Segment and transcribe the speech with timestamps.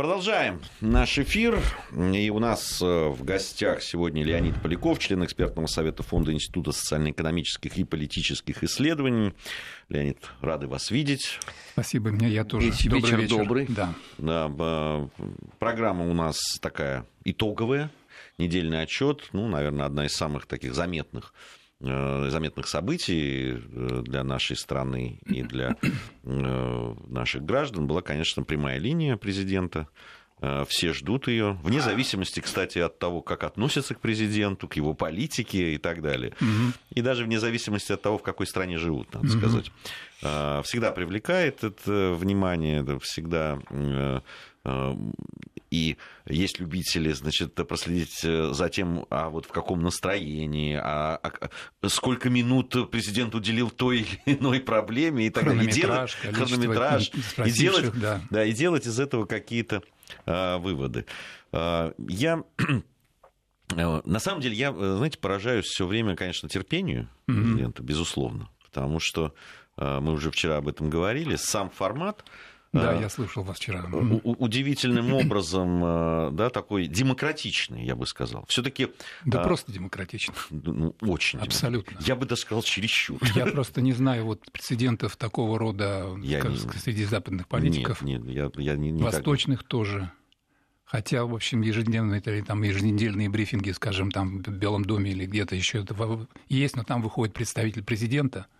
[0.00, 1.60] Продолжаем наш эфир.
[1.94, 7.76] И у нас э, в гостях сегодня Леонид Поляков, член экспертного совета Фонда Института социально-экономических
[7.76, 9.34] и политических исследований.
[9.90, 11.38] Леонид, рады вас видеть.
[11.74, 12.70] Спасибо, мне я тоже.
[12.70, 13.36] Вечер, добрый вечер.
[13.36, 13.66] добрый.
[13.68, 13.92] Да.
[14.16, 14.50] да.
[14.58, 15.08] Э,
[15.58, 17.90] программа у нас такая итоговая.
[18.38, 21.34] Недельный отчет, ну, наверное, одна из самых таких заметных
[21.80, 25.76] заметных событий э, для нашей страны и для
[26.24, 29.88] э, наших граждан была, конечно, прямая линия президента.
[30.68, 35.74] Все ждут ее, вне зависимости, кстати, от того, как относятся к президенту, к его политике
[35.74, 36.32] и так далее.
[36.40, 36.72] Угу.
[36.94, 39.36] И даже вне зависимости от того, в какой стране живут, надо угу.
[39.36, 39.70] сказать.
[40.64, 43.58] Всегда привлекает это внимание, всегда
[45.70, 45.96] и
[46.26, 52.28] есть любители, значит, проследить э, за тем, а вот в каком настроении, а, а сколько
[52.28, 55.64] минут президент уделил той или иной проблеме и так далее.
[55.64, 57.10] И делать, хронометраж,
[57.44, 58.20] и делать, да.
[58.30, 59.82] Да, и делать из этого какие-то
[60.26, 61.06] а, выводы.
[61.52, 62.42] А, я
[63.76, 67.86] э, на самом деле, я, знаете, поражаюсь все время, конечно, терпению президента, mm-hmm.
[67.86, 69.34] безусловно, потому что
[69.76, 72.22] мы уже вчера об этом говорили, сам формат
[72.72, 73.84] да, я слышал вас вчера.
[74.22, 78.44] Удивительным образом, э, да, такой демократичный, я бы сказал.
[78.48, 78.88] Все-таки.
[79.24, 80.34] Да, а, просто демократичный.
[80.50, 81.40] Ну, очень.
[81.40, 81.98] Абсолютно.
[82.00, 83.18] Я бы даже сказал чересчур.
[83.34, 86.10] Я просто не знаю вот прецедентов такого рода
[86.40, 86.78] как, не...
[86.78, 88.02] среди западных политиков.
[88.02, 89.14] Нет, нет, я, я не, никак...
[89.14, 90.12] Восточных тоже.
[90.84, 95.84] Хотя, в общем, ежедневные там, еженедельные брифинги, скажем, там в Белом доме или где-то еще
[96.48, 98.46] есть, но там выходит представитель президента–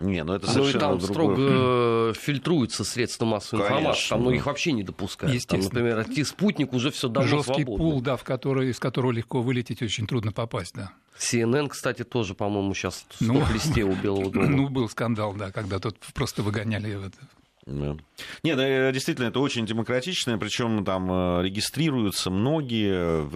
[0.00, 1.34] не, ну это совершенно ну, и там другое.
[1.36, 4.08] строго э, фильтруются средства массовой Конечно, информации.
[4.08, 5.46] Там ну, их вообще не допускают.
[5.46, 7.84] Там, например, спутник уже все давно Жесткий свободно.
[7.84, 10.92] пул, да, в который, из которого легко вылететь, очень трудно попасть, да.
[11.18, 14.46] CNN, кстати, тоже, по-моему, сейчас в ну, листе у Белого дома.
[14.60, 17.18] Ну, был скандал, да, когда тут просто выгоняли это.
[17.66, 17.96] Да.
[18.42, 23.28] Нет, э, действительно, это очень демократично, причем там э, регистрируются многие,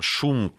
[0.00, 0.52] шум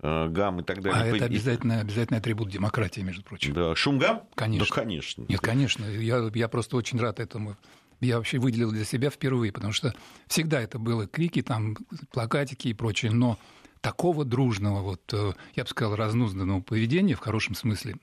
[0.00, 1.02] гам и так далее.
[1.02, 3.54] А это обязательно, обязательный атрибут демократии, между прочим.
[3.54, 4.22] Да, шум гам?
[4.34, 4.66] Конечно.
[4.66, 5.24] Да, конечно.
[5.28, 5.84] Нет, конечно.
[5.84, 7.56] Я, я просто очень рад этому.
[8.00, 9.94] Я вообще выделил для себя впервые, потому что
[10.26, 11.76] всегда это было крики, там,
[12.12, 13.38] плакатики и прочее, но
[13.80, 17.96] такого дружного, вот, э, я бы сказал, разнузданного поведения в хорошем смысле.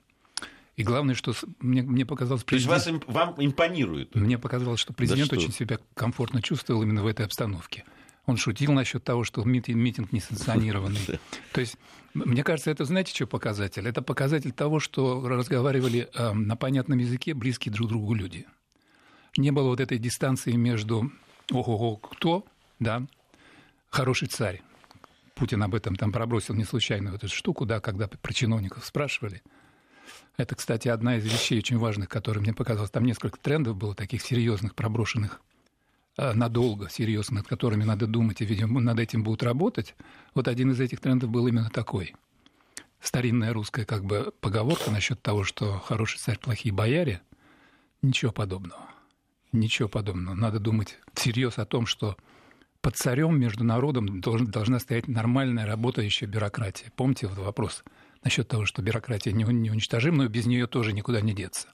[0.75, 2.44] И главное, что мне, мне показалось...
[2.44, 2.84] Президент...
[2.84, 4.16] То есть вас, вам импонирует?
[4.16, 5.44] Мне показалось, что президент да что?
[5.44, 7.84] очень себя комфортно чувствовал именно в этой обстановке.
[8.26, 11.20] Он шутил насчет того, что митинг несанкционированный.
[11.52, 11.78] То есть,
[12.14, 13.88] мне кажется, это, знаете, что показатель?
[13.88, 18.46] Это показатель того, что разговаривали э, на понятном языке близкие друг другу люди.
[19.36, 21.12] Не было вот этой дистанции между
[21.52, 22.46] ого-го, кто,
[22.80, 23.06] да,
[23.90, 24.62] хороший царь.
[25.36, 29.42] Путин об этом там пробросил не случайно вот эту штуку, да, когда про чиновников спрашивали.
[30.38, 32.92] Это, кстати, одна из вещей очень важных, которые мне показалось.
[32.92, 35.42] Там несколько трендов было таких серьезных, проброшенных
[36.18, 39.96] надолго, серьезно, над которыми надо думать, и, видимо, над этим будут работать.
[40.35, 42.16] Вот один из этих трендов был именно такой.
[43.00, 47.22] Старинная русская как бы поговорка насчет того, что хороший царь, плохие бояре.
[48.01, 48.81] Ничего подобного.
[49.51, 50.35] Ничего подобного.
[50.35, 52.16] Надо думать всерьез о том, что
[52.81, 56.91] под царем между народом должен, должна стоять нормальная работающая бюрократия.
[56.95, 57.84] Помните вот вопрос
[58.24, 61.69] насчет того, что бюрократия не, не уничтожима, но без нее тоже никуда не деться.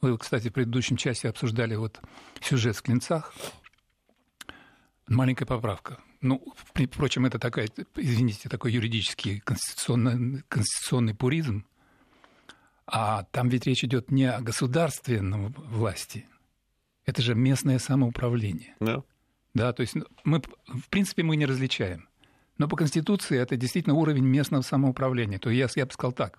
[0.00, 2.00] Вы, кстати, в предыдущем часе обсуждали вот
[2.40, 3.32] сюжет в «Клинцах»,
[5.12, 5.98] Маленькая поправка.
[6.20, 11.66] Ну, впрочем, это такая, извините, такой юридический конституционный, конституционный пуризм.
[12.86, 16.26] А там ведь речь идет не о государственном власти.
[17.04, 18.74] Это же местное самоуправление.
[18.80, 19.02] Да.
[19.54, 22.08] Да, то есть ну, мы, в принципе, мы не различаем.
[22.58, 25.38] Но по Конституции это действительно уровень местного самоуправления.
[25.38, 26.38] То есть я, я бы сказал так.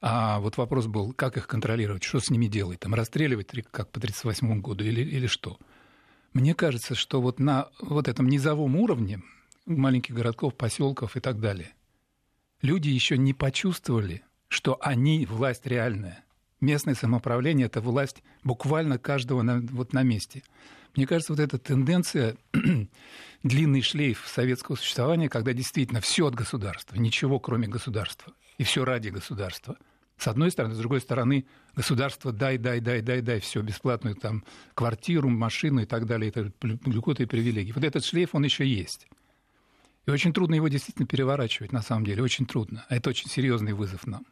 [0.00, 3.98] А вот вопрос был, как их контролировать, что с ними делать, там расстреливать, как по
[3.98, 5.58] 1938 году или, или что.
[6.32, 9.22] Мне кажется, что вот на вот этом низовом уровне
[9.66, 11.74] маленьких городков, поселков и так далее,
[12.62, 16.24] люди еще не почувствовали, что они власть реальная.
[16.60, 20.42] Местное самоуправление– это власть буквально каждого на, вот на месте.
[20.96, 22.36] Мне кажется, вот эта тенденция,
[23.42, 29.08] длинный шлейф советского существования, когда действительно все от государства, ничего кроме государства, и все ради
[29.08, 29.76] государства–
[30.18, 34.44] с одной стороны, с другой стороны, государство дай, дай, дай, дай, дай, все бесплатную там
[34.74, 37.72] квартиру, машину и так далее, это льготы и привилегии.
[37.72, 39.06] Вот этот шлейф, он еще есть.
[40.06, 42.84] И очень трудно его действительно переворачивать, на самом деле, очень трудно.
[42.88, 44.26] А это очень серьезный вызов нам.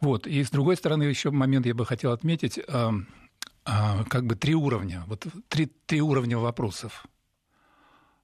[0.00, 0.26] Вот.
[0.26, 4.54] И с другой стороны, еще момент я бы хотел отметить, э, э, как бы три
[4.54, 7.06] уровня, вот три, три уровня вопросов.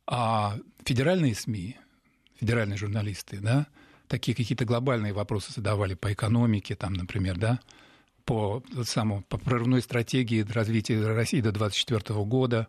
[0.06, 1.78] А федеральные СМИ,
[2.38, 3.66] федеральные журналисты, да,
[4.14, 7.58] такие какие-то глобальные вопросы задавали по экономике, там, например, да,
[8.24, 12.68] по, самому, по прорывной стратегии развития России до 2024 года.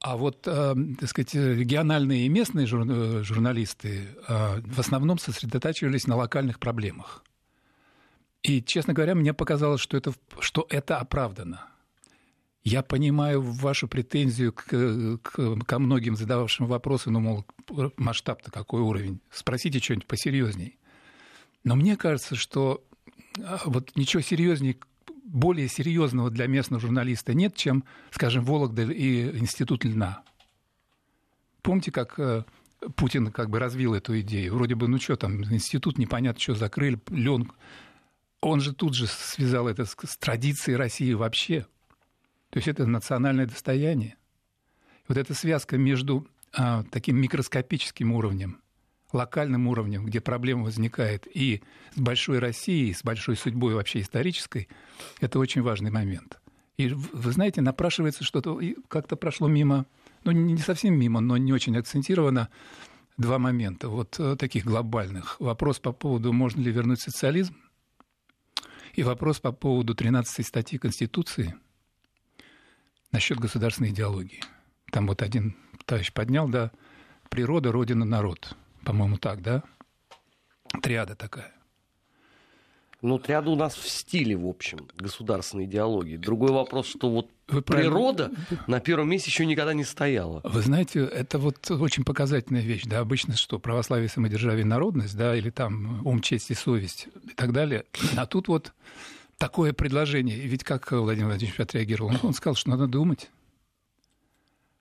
[0.00, 6.16] А вот, э, так сказать, региональные и местные жур- журналисты э, в основном сосредотачивались на
[6.16, 7.22] локальных проблемах.
[8.42, 11.66] И, честно говоря, мне показалось, что это, что это оправдано.
[12.62, 14.66] Я понимаю вашу претензию к,
[15.22, 17.46] к, ко многим задававшим вопросы, ну, мол,
[17.96, 19.20] масштаб-то какой уровень?
[19.30, 20.78] Спросите что-нибудь посерьезней.
[21.64, 22.84] Но мне кажется, что
[23.42, 24.76] а, вот ничего серьезнее,
[25.24, 30.22] более серьезного для местного журналиста нет, чем, скажем, Вологда и Институт льна.
[31.62, 32.44] Помните, как э,
[32.96, 34.54] Путин как бы развил эту идею?
[34.54, 37.52] Вроде бы, ну что там, институт непонятно, что закрыли, лен.
[38.40, 41.66] Он же тут же связал это с, с традицией России вообще.
[42.50, 44.16] То есть это национальное достояние.
[45.08, 48.60] Вот эта связка между а, таким микроскопическим уровнем
[49.12, 51.62] локальным уровнем, где проблема возникает, и
[51.94, 54.68] с большой Россией, с большой судьбой вообще исторической,
[55.20, 56.40] это очень важный момент.
[56.76, 58.58] И вы знаете, напрашивается что-то,
[58.88, 59.86] как-то прошло мимо,
[60.24, 62.48] ну не совсем мимо, но не очень акцентировано,
[63.18, 65.38] два момента, вот э, таких глобальных.
[65.40, 67.54] Вопрос по поводу, можно ли вернуть социализм,
[68.94, 71.54] и вопрос по поводу 13 статьи Конституции
[73.12, 74.42] насчет государственной идеологии.
[74.92, 76.70] Там вот один товарищ поднял, да,
[77.28, 79.62] природа, родина, народ– по-моему, так, да?
[80.82, 81.52] Триада такая.
[83.02, 86.18] Ну, триада у нас в стиле, в общем, государственной идеологии.
[86.18, 88.64] Другой вопрос, что вот Вы природа правильно...
[88.66, 90.42] на первом месте еще никогда не стояла.
[90.44, 92.84] Вы знаете, это вот очень показательная вещь.
[92.84, 97.52] Да, обычно что православие, самодержавие, народность, да, или там ум, честь и совесть и так
[97.52, 97.84] далее.
[98.16, 98.74] А тут вот
[99.40, 100.36] такое предложение.
[100.36, 102.12] Ведь как Владимир Владимирович отреагировал?
[102.22, 103.30] Он сказал, что надо думать.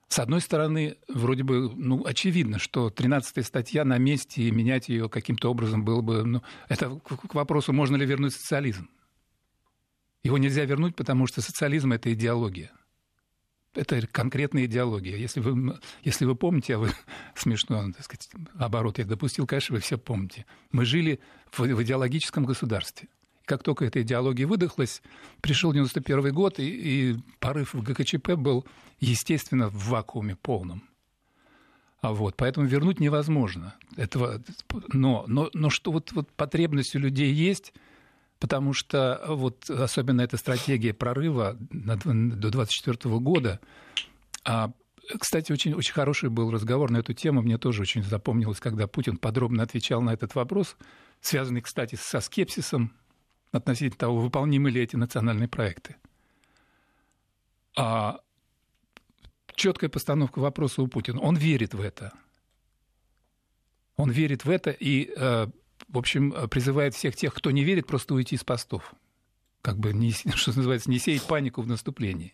[0.09, 5.07] С одной стороны, вроде бы, ну, очевидно, что 13 статья на месте, и менять ее
[5.07, 6.25] каким-то образом было бы...
[6.25, 8.89] Ну, это к вопросу, можно ли вернуть социализм.
[10.23, 12.71] Его нельзя вернуть, потому что социализм– это идеология.
[13.75, 15.15] Это конкретная идеология.
[15.15, 16.89] Если вы, если вы помните, а вы
[17.35, 20.45] смешно, так сказать, оборот я допустил, конечно, вы все помните.
[20.71, 23.07] Мы жили в, в идеологическом государстве–
[23.49, 25.01] как только эта идеология выдохлась,
[25.41, 28.63] пришел 91 год, и, и порыв в ГКЧП был,
[28.99, 30.83] естественно, в вакууме полном.
[32.01, 33.75] А вот, поэтому вернуть невозможно.
[33.97, 34.41] Этого,
[34.93, 37.73] но, но, но что вот, вот потребность у людей есть,
[38.39, 43.59] потому что вот особенно эта стратегия прорыва до 2024 года.
[44.45, 44.71] А,
[45.19, 47.41] кстати, очень, очень хороший был разговор на эту тему.
[47.41, 50.77] Мне тоже очень запомнилось, когда Путин подробно отвечал на этот вопрос,
[51.19, 52.93] связанный, кстати, со скепсисом
[53.51, 55.95] относительно того, выполнимы ли эти национальные проекты.
[57.75, 58.19] А
[59.55, 61.19] четкая постановка вопроса у Путина.
[61.21, 62.13] Он верит в это.
[63.95, 65.47] Он верит в это и, э,
[65.87, 68.93] в общем, призывает всех тех, кто не верит, просто уйти с постов.
[69.61, 72.33] Как бы, не, что называется, не сеять панику в наступлении.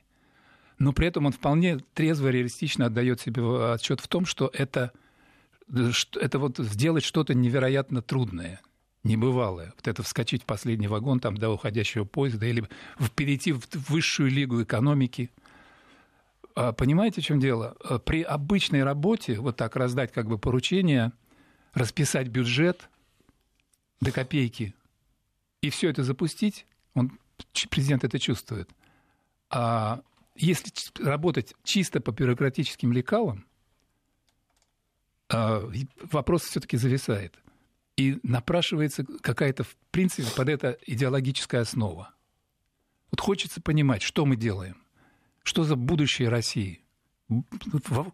[0.77, 4.91] Но при этом он вполне трезво, реалистично отдает себе отчет в том, что это,
[5.69, 8.61] это вот сделать что-то невероятно трудное–
[9.05, 9.71] небывалое.
[9.75, 12.67] Вот это вскочить в последний вагон там, до уходящего поезда или
[13.15, 15.29] перейти в высшую лигу экономики.
[16.55, 17.77] А, понимаете, в чем дело?
[17.83, 21.13] А, при обычной работе вот так раздать как бы поручение,
[21.73, 22.89] расписать бюджет
[24.01, 24.73] до копейки
[25.61, 26.65] и все это запустить,
[26.95, 27.17] он,
[27.69, 28.69] президент это чувствует.
[29.49, 30.01] А
[30.35, 30.71] если
[31.03, 33.45] работать чисто по бюрократическим лекалам,
[35.29, 35.63] а,
[36.11, 37.39] вопрос все-таки зависает.
[37.97, 42.13] И напрашивается какая-то, в принципе, под это идеологическая основа.
[43.11, 44.83] Вот хочется понимать, что мы делаем,
[45.43, 46.81] что за будущее России,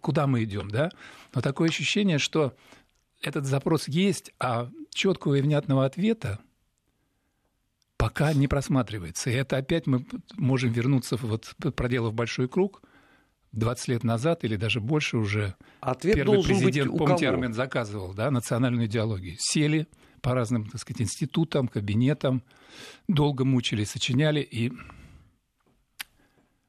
[0.01, 0.91] куда мы идем, да?
[1.33, 2.55] Но такое ощущение, что
[3.21, 6.39] этот запрос есть, а четкого и внятного ответа
[7.97, 9.29] пока не просматривается.
[9.29, 12.81] И это опять мы можем вернуться, вот, проделав большой круг,
[13.53, 17.27] 20 лет назад или даже больше уже Ответ первый президент, помните?
[17.27, 19.35] Армен заказывал да, национальную идеологию.
[19.39, 19.87] Сели
[20.21, 22.43] по разным, так сказать, институтам, кабинетам,
[23.07, 24.71] долго мучили, сочиняли, и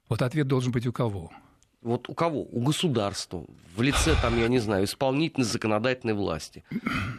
[0.09, 1.31] вот ответ должен быть у кого?
[1.83, 2.43] Вот у кого?
[2.43, 3.45] У государства,
[3.77, 6.65] в лице, там, я не знаю, исполнительной, законодательной власти,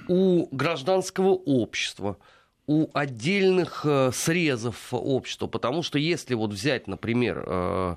[0.08, 2.18] у гражданского общества,
[2.66, 7.96] у отдельных э, срезов общества, потому что если вот взять, например, э,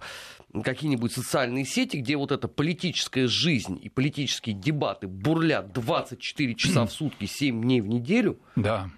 [0.63, 6.93] какие-нибудь социальные сети, где вот эта политическая жизнь и политические дебаты бурлят 24 часа в
[6.93, 8.39] сутки, 7 дней в неделю.
[8.57, 8.91] Да.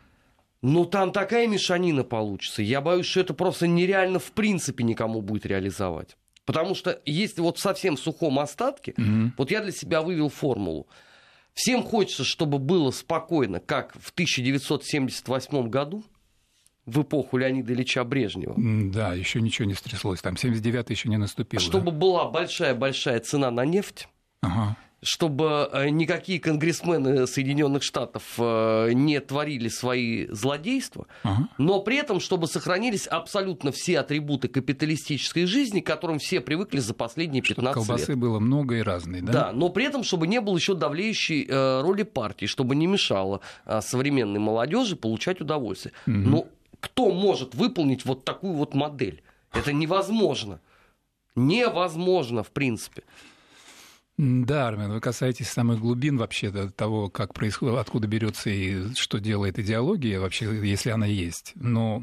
[0.61, 2.63] Ну, там такая мешанина получится.
[2.63, 6.17] Я боюсь, что это просто нереально в принципе никому будет реализовать.
[6.45, 10.89] Потому что если вот в совсем сухом остатке, mm вот я для себя вывел формулу.
[11.53, 16.05] Всем хочется, чтобы было спокойно, как в 1978 году,
[16.89, 18.55] в эпоху Леонида Ильича Брежнева.
[18.57, 20.21] Да, еще ничего не стряслось.
[20.21, 21.61] Там 79-й еще не наступил.
[21.61, 21.99] Чтобы да?
[21.99, 24.09] была большая-большая цена на нефть.
[24.41, 31.49] Ага чтобы э, никакие конгрессмены Соединенных Штатов э, не творили свои злодейства, ага.
[31.57, 36.95] но при этом, чтобы сохранились абсолютно все атрибуты капиталистической жизни, к которым все привыкли за
[36.95, 38.07] последние 15 чтобы колбасы лет.
[38.07, 39.33] Колбасы было много и разные, да?
[39.33, 43.41] Да, но при этом, чтобы не было еще давлеющей э, роли партии, чтобы не мешало
[43.81, 45.93] современной молодежи получать удовольствие.
[46.07, 46.17] Угу.
[46.17, 46.49] Но
[46.81, 49.23] кто может выполнить вот такую вот модель?
[49.53, 50.61] Это невозможно.
[51.35, 53.05] Невозможно, в принципе.
[54.19, 59.61] Да, Армен, вы касаетесь самых глубин вообще того, как происходит, откуда берется и что делает
[59.61, 61.53] идеология вообще, если она есть.
[61.55, 62.03] Но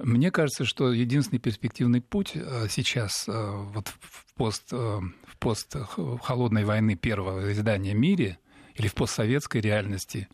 [0.00, 5.76] мне кажется, что единственный перспективный путь э, сейчас э, вот в пост, э, в пост
[6.22, 8.38] холодной войны первого издания мире
[8.74, 10.28] или в постсоветской реальности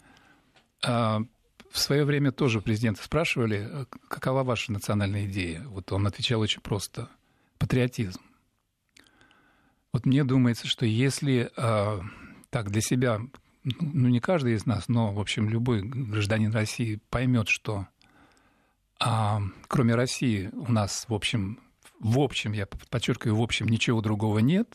[1.74, 3.68] в свое время тоже президента спрашивали,
[4.06, 5.64] какова ваша национальная идея.
[5.66, 7.08] Вот он отвечал очень просто.
[7.58, 8.20] Патриотизм.
[9.92, 12.00] Вот мне думается, что если э,
[12.50, 13.20] так для себя,
[13.64, 17.88] ну не каждый из нас, но, в общем, любой гражданин России поймет, что
[19.00, 21.58] а, кроме России у нас, в общем,
[21.98, 24.72] в общем, я подчеркиваю, в общем, ничего другого нет.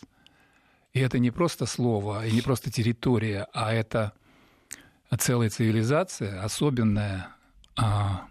[0.91, 4.11] И это не просто слово, и не просто территория, а это
[5.17, 7.29] целая цивилизация, особенная,
[7.77, 8.27] а,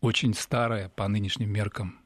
[0.00, 1.98] очень старая по нынешним меркам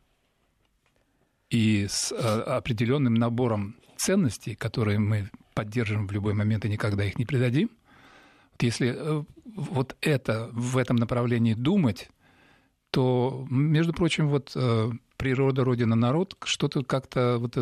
[1.51, 7.19] и с э, определенным набором ценностей, которые мы поддержим в любой момент и никогда их
[7.19, 7.71] не предадим,
[8.53, 12.09] вот если э, вот это в этом направлении думать,
[12.91, 17.57] то, между прочим, вот э, природа, родина, народ, что-то как-то вот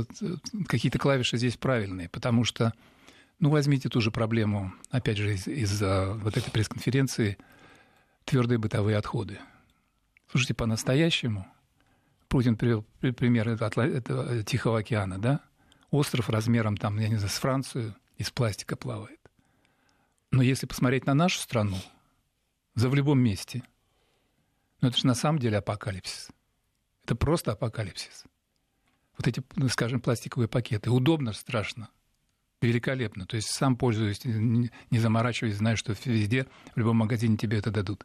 [0.69, 2.73] какие-то клавиши здесь правильные, потому что,
[3.39, 7.39] ну, возьмите ту же проблему, опять же, из, из вот этой пресс-конференции,
[8.25, 9.39] твердые бытовые отходы.
[10.31, 11.47] Слушайте, по-настоящему
[12.29, 15.41] Путин привел пример этого Тихого океана, да?
[15.91, 19.21] Остров размером, там, я не знаю, с Францию из пластика плавает.
[20.33, 21.77] Но если посмотреть на нашу страну,
[22.75, 23.63] за в любом месте,
[24.81, 26.31] ну это же на самом деле апокалипсис.
[27.05, 28.25] Это просто апокалипсис.
[29.17, 30.91] Вот эти, ну, скажем, пластиковые пакеты.
[30.91, 31.89] Удобно, страшно.
[32.63, 33.27] Великолепно.
[33.27, 38.05] То есть сам пользуюсь, не заморачиваясь, знаю, что везде, в любом магазине тебе это дадут.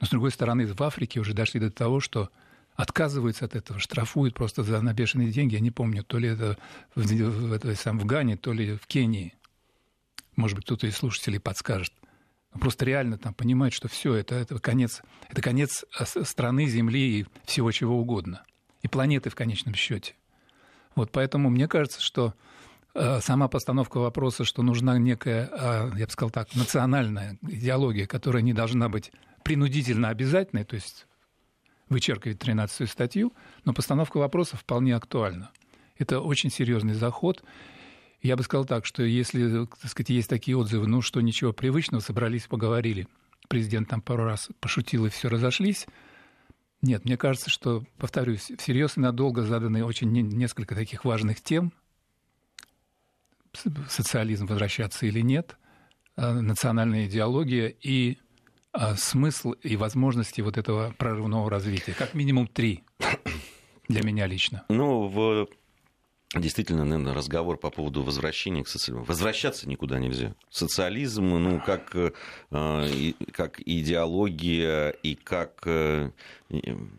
[0.00, 2.30] Но, с другой стороны, в Африке уже дошли до того, что
[2.74, 5.54] отказываются от этого, штрафуют просто за набешенные деньги.
[5.54, 6.58] Я не помню, то ли это
[6.94, 9.34] в, в, в, сам в Гане, то ли в Кении.
[10.36, 11.92] Может быть, кто-то из слушателей подскажет.
[12.52, 17.26] Просто реально там понимать, что все это, это конец, это конец а, страны, земли и
[17.44, 18.42] всего чего угодно.
[18.82, 20.14] И планеты в конечном счете.
[20.96, 22.32] Вот поэтому мне кажется, что э,
[22.94, 28.52] сама постановка вопроса, что нужна некая, э, я бы сказал так, национальная идеология, которая не
[28.52, 29.12] должна быть
[29.44, 31.06] принудительно обязательной, то есть
[31.88, 33.32] вычеркивать 13-ю статью,
[33.64, 35.50] но постановка вопроса вполне актуальна.
[35.98, 37.44] Это очень серьезный заход.
[38.22, 42.00] Я бы сказал так, что если, так сказать, есть такие отзывы, ну что, ничего привычного,
[42.00, 43.06] собрались, поговорили.
[43.48, 45.86] Президент там пару раз пошутил, и все разошлись.
[46.82, 51.72] Нет, мне кажется, что, повторюсь, всерьез и надолго заданы очень несколько таких важных тем.
[53.88, 55.56] Социализм возвращаться или нет,
[56.16, 58.18] а, национальная идеология и
[58.72, 61.92] а смысл и возможности вот этого прорывного развития?
[61.92, 62.84] Как минимум три
[63.88, 64.64] для меня лично.
[64.68, 65.48] Ну, в
[66.32, 69.04] Действительно, наверное, разговор по поводу возвращения к социализму.
[69.04, 70.36] Возвращаться никуда нельзя.
[70.48, 72.12] Социализм, ну, как, э,
[73.32, 76.12] как идеология и как э,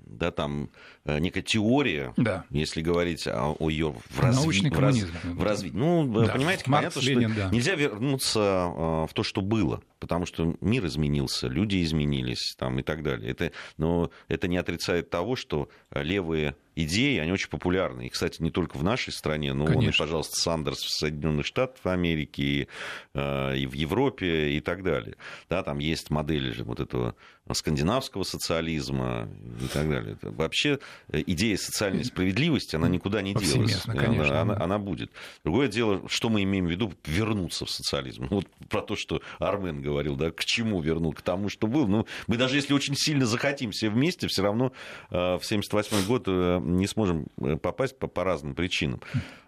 [0.06, 0.70] да, там,
[1.06, 2.46] некая теория, да.
[2.50, 4.70] если говорить о, о ее в, разви...
[4.70, 4.98] в, раз...
[5.24, 5.76] в развитии.
[5.76, 6.34] Ну, да.
[6.34, 7.50] понимаете, Маркс, понятно, Ленин, что да.
[7.50, 13.04] нельзя вернуться в то, что было, потому что мир изменился, люди изменились там, и так
[13.04, 13.32] далее.
[13.32, 18.08] Это, но это не отрицает того, что левые идеи, они очень популярны.
[18.08, 19.88] И, кстати, не только в нашей стране, но Конечно.
[19.88, 22.68] он и, пожалуйста, Сандерс в Соединенных Штатах Америки, и,
[23.14, 25.16] э, и в Европе, и так далее.
[25.50, 27.16] Да, там есть модели вот этого
[27.54, 29.30] скандинавского социализма
[29.62, 30.14] и так далее.
[30.14, 30.80] Это вообще
[31.10, 33.82] э, идея социальной справедливости, она никуда не делась.
[33.84, 35.12] Конечно, она, она, она будет.
[35.44, 38.28] Другое дело, что мы имеем в виду, вернуться в социализм.
[38.30, 41.88] Вот про то, что Армен говорил, да, к чему вернуть, к тому, что был.
[41.88, 44.72] Ну, мы даже если очень сильно захотим все вместе, все равно
[45.10, 47.28] э, в 1978 год э, не сможем
[47.62, 49.02] попасть по, по разным причинам.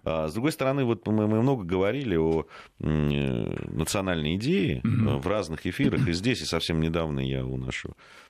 [0.05, 2.45] А, с другой стороны, вот мы, мы много говорили о
[2.79, 5.19] национальной идее mm-hmm.
[5.19, 7.82] в разных эфирах, и здесь, и совсем недавно я у нашего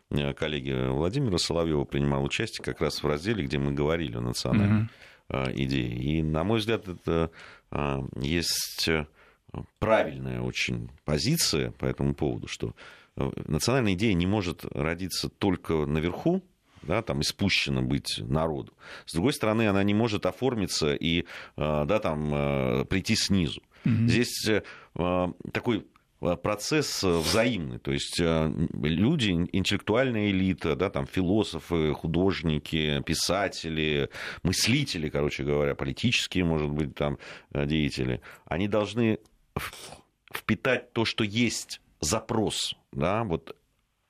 [0.10, 4.90] э, коллеги Владимира Соловьева принимал участие как раз в разделе, где мы говорили о национальной
[5.30, 5.54] mm-hmm.
[5.56, 5.96] идее.
[5.96, 7.32] И, на мой взгляд, это
[7.72, 8.90] а, есть
[9.80, 12.76] правильная очень позиция по этому поводу, что
[13.16, 16.44] национальная идея не может родиться только наверху,
[16.82, 18.74] да, там, и спущена быть народу.
[19.06, 23.62] С другой стороны, она не может оформиться и да, там, прийти снизу.
[23.86, 24.08] Mm-hmm.
[24.08, 24.50] Здесь
[25.52, 25.86] такой
[26.42, 27.80] процесс взаимный.
[27.80, 34.10] То есть люди, интеллектуальная элита, да, там, философы, художники, писатели,
[34.44, 37.18] мыслители, короче говоря, политические, может быть, там,
[37.54, 39.20] деятели, они должны
[40.34, 43.56] впитать то, что есть запрос, да, вот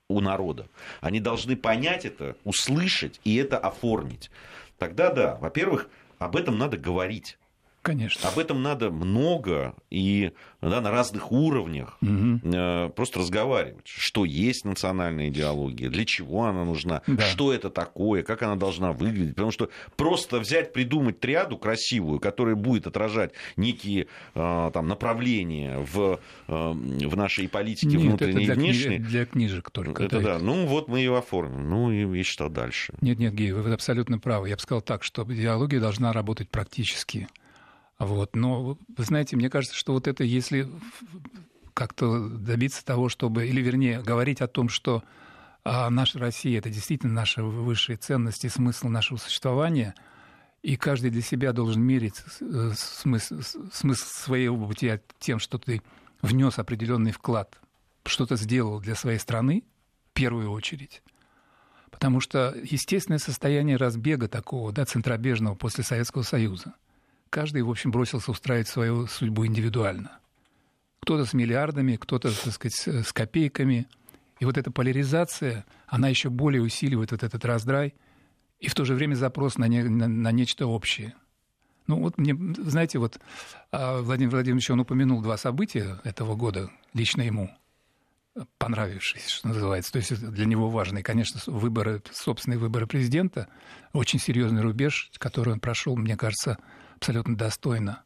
[0.08, 0.67] у народа.
[1.01, 4.29] Они должны понять это, услышать и это оформить.
[4.77, 5.89] Тогда да, во-первых,
[6.20, 7.38] об этом надо говорить.
[7.84, 8.30] Конечно.
[8.30, 12.40] Об этом надо много и да, на разных уровнях угу.
[12.96, 13.86] просто разговаривать.
[13.86, 17.22] Что есть национальная идеология, для чего она нужна, да.
[17.24, 19.36] что это такое, как она должна выглядеть.
[19.36, 26.22] Потому что просто взять, придумать триаду красивую, которая будет отражать некие э, там, направления в,
[26.48, 29.00] э, в нашей политике Нет, внутренней это и внешней.
[29.00, 30.04] Для книжек только.
[30.04, 30.40] Это да.
[30.40, 31.70] Ну вот мы ее оформим.
[31.70, 32.94] Ну и, и что дальше?
[33.02, 34.48] Нет, нет, Гей, вы абсолютно правы.
[34.48, 37.28] Я бы сказал так, что идеология должна работать практически.
[38.06, 38.36] Вот.
[38.36, 40.70] Но, вы знаете, мне кажется, что вот это, если
[41.74, 45.04] как-то добиться того, чтобы, или вернее, говорить о том, что
[45.64, 49.96] а, наша Россия— это действительно наши высшие ценности, смысл нашего существования,
[50.62, 53.42] и каждый для себя должен мерить э, смысл,
[53.74, 55.82] смысл своей обути тем, что ты
[56.22, 57.60] внес определенный вклад,
[58.06, 59.64] что-то сделал для своей страны,
[60.12, 61.02] в первую очередь.
[61.92, 66.74] Потому что естественное состояние разбега такого, да, центробежного после Советского Союза—
[67.34, 70.20] каждый, в общем, бросился устраивать свою судьбу индивидуально.
[71.00, 73.88] Кто-то с миллиардами, кто-то, так сказать, с копейками.
[74.40, 77.96] И вот эта поляризация, она еще более усиливает вот этот раздрай
[78.60, 81.16] и в то же время запрос на, не, на, на нечто общее.
[81.88, 83.20] Ну вот мне, знаете, вот
[83.72, 87.50] а, Владимир Владимирович, он упомянул два события этого года, лично ему
[88.60, 89.92] понравившись, что называется.
[89.92, 93.48] То есть для него важные, конечно, выборы, собственные выборы президента,
[93.92, 96.60] очень серьезный рубеж, который он прошел, мне кажется,
[97.04, 98.04] абсолютно достойно.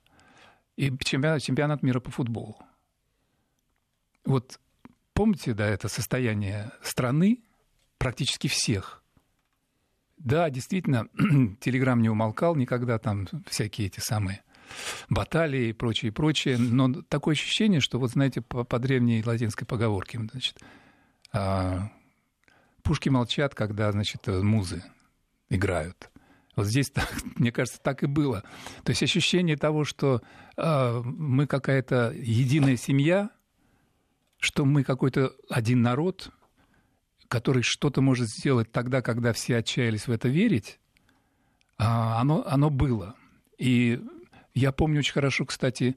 [0.75, 2.57] И чемпионат, чемпионат мира по футболу.
[4.25, 4.59] Вот
[5.13, 7.43] помните, да, это состояние страны,
[7.99, 9.03] практически всех.
[10.17, 11.07] Да, действительно,
[11.61, 14.43] Телеграм не умолкал никогда, там всякие эти самые
[15.09, 16.57] баталии и прочее, прочее.
[16.57, 20.59] Но такое ощущение, что, вот знаете, по, по древней латинской поговорке, значит,
[21.31, 21.91] а,
[22.81, 24.83] пушки молчат, когда, значит, музы
[25.49, 26.09] играют.
[26.57, 28.43] Вот здесь, так, мне кажется, так и было.
[28.83, 30.21] То есть ощущение того, что
[30.57, 33.29] э, мы какая-то единая семья,
[34.39, 36.31] что мы какой-то один народ,
[37.27, 40.79] который что-то может сделать тогда, когда все отчаялись в это верить,
[41.77, 43.15] э, оно, оно было.
[43.59, 44.01] И
[44.55, 45.95] я помню очень хорошо, кстати,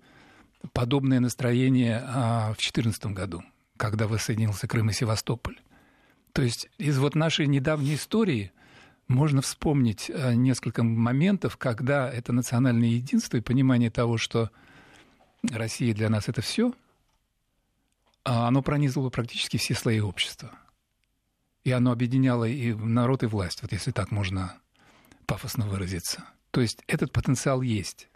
[0.74, 3.42] подобное настроение э, в 2014 году,
[3.78, 5.58] когда воссоединился Крым и Севастополь.
[6.34, 8.52] То есть из вот нашей недавней истории–
[9.10, 14.50] можно вспомнить э, несколько моментов, когда это национальное единство и понимание того, что
[15.42, 16.72] Россия для нас это все,
[18.24, 20.52] а оно пронизывало практически все слои общества.
[21.64, 24.56] И оно объединяло и народ, и власть, вот если так можно
[25.26, 26.24] пафосно выразиться.
[26.52, 28.08] То есть этот потенциал есть.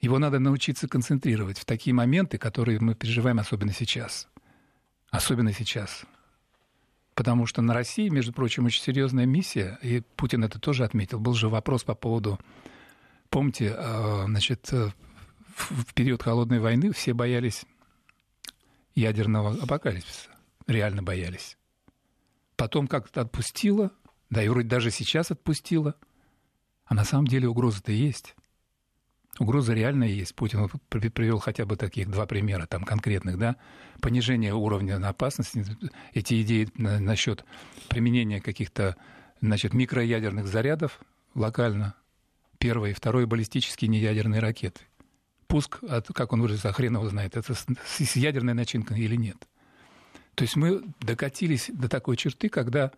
[0.00, 4.28] Его надо научиться концентрировать в такие моменты, которые мы переживаем особенно сейчас.
[5.10, 6.04] Особенно сейчас–
[7.18, 11.18] Потому что на России, между прочим, очень серьезная миссия, и Путин это тоже отметил.
[11.18, 12.38] Был же вопрос по поводу,
[13.28, 14.92] помните, а, значит, э,
[15.56, 17.64] в период холодной войны все боялись
[18.94, 20.30] ядерного апокалипсиса,
[20.68, 21.58] реально боялись.
[22.54, 23.90] Потом как-то отпустила,
[24.30, 25.96] да и вроде даже сейчас отпустила,
[26.84, 28.36] а на самом деле угроза-то есть.
[29.38, 30.34] Угроза реальная есть.
[30.34, 33.56] Путин привел хотя бы таких два примера там конкретных, да,
[34.00, 35.64] понижение уровня опасности,
[36.12, 37.44] эти идеи насчет
[37.88, 38.96] применения каких-то,
[39.40, 41.00] значит, микроядерных зарядов
[41.34, 41.94] локально,
[42.58, 44.80] первой и второй баллистические неядерные ракеты.
[45.46, 49.36] Пуск, от, как он выразился, хрен его знает, это с, с ядерной начинкой или нет.
[50.34, 52.92] То есть мы докатились до такой черты, когда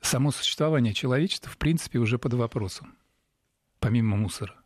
[0.00, 2.94] само существование человечества в принципе уже под вопросом,
[3.80, 4.61] помимо мусора.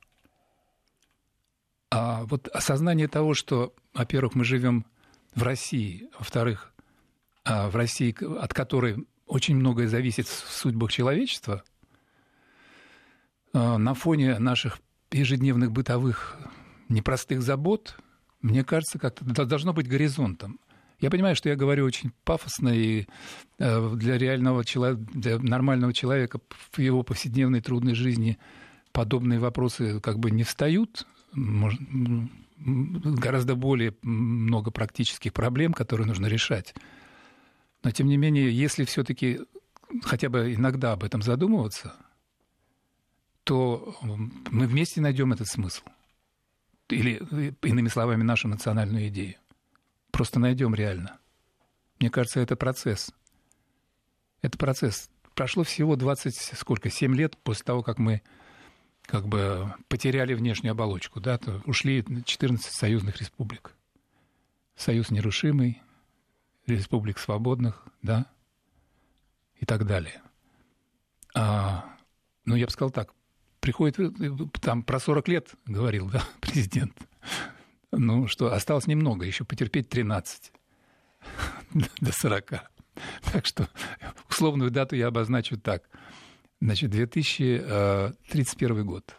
[1.91, 4.87] А вот осознание того, что, во-первых, мы живем
[5.35, 6.73] в России, во-вторых,
[7.45, 11.63] а, в России, от которой очень многое зависит в судьбах человечества,
[13.53, 14.81] а, на фоне наших
[15.13, 16.37] ежедневных бытовых
[16.89, 17.97] непростых забот,
[18.43, 20.61] мне кажется, как должно быть горизонтом.
[20.99, 23.07] Я понимаю, что я говорю очень пафосно, и
[23.59, 26.41] э, для реального человека, для нормального человека
[26.73, 28.39] в его повседневной трудной жизни
[28.93, 31.81] подобные вопросы как бы не встают, может,
[32.59, 36.75] гораздо более много практических проблем, которые нужно решать.
[37.83, 39.41] Но, тем не менее, если все-таки
[40.03, 41.95] хотя бы иногда об этом задумываться,
[43.45, 45.85] то мы вместе найдем этот смысл.
[46.89, 47.23] Или,
[47.63, 49.37] иными словами, нашу национальную идею.
[50.11, 51.19] Просто найдем реально.
[52.01, 53.13] Мне кажется, это процесс.
[54.41, 55.11] Это процесс.
[55.35, 58.23] Прошло всего 20, сколько, 7 лет после того, как мы
[59.07, 63.73] как бы потеряли внешнюю оболочку, да, то ушли 14 союзных республик.
[64.75, 65.81] Союз нерушимый,
[66.67, 68.27] республик свободных, да,
[69.59, 70.21] и так далее.
[71.35, 71.97] А,
[72.45, 73.13] ну, я бы сказал так,
[73.61, 73.97] приходит,
[74.61, 76.97] там про 40 лет говорил, да, президент,
[77.93, 80.53] ну, что осталось немного, еще потерпеть 13
[82.01, 82.51] до 40.
[83.33, 83.69] Так что
[84.29, 85.89] условную дату я обозначу так–
[86.61, 89.17] Значит, 2031 год.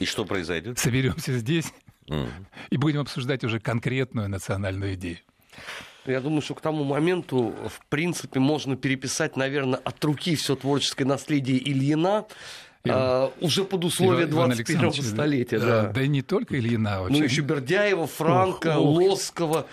[0.00, 0.78] И что произойдет?
[0.78, 1.72] Соберемся здесь
[2.08, 2.28] mm.
[2.70, 5.18] и будем обсуждать уже конкретную национальную идею.
[6.06, 11.04] Я думаю, что к тому моменту, в принципе, можно переписать, наверное, от руки все творческое
[11.04, 12.26] наследие Ильина.
[12.88, 15.58] А, уже под условия 21-го столетия.
[15.58, 15.88] Да.
[15.88, 17.02] да и не только Ильина.
[17.02, 17.18] Вообще.
[17.18, 19.02] Ну, еще Бердяева, Франка, ох, ох.
[19.02, 19.66] Лоскова.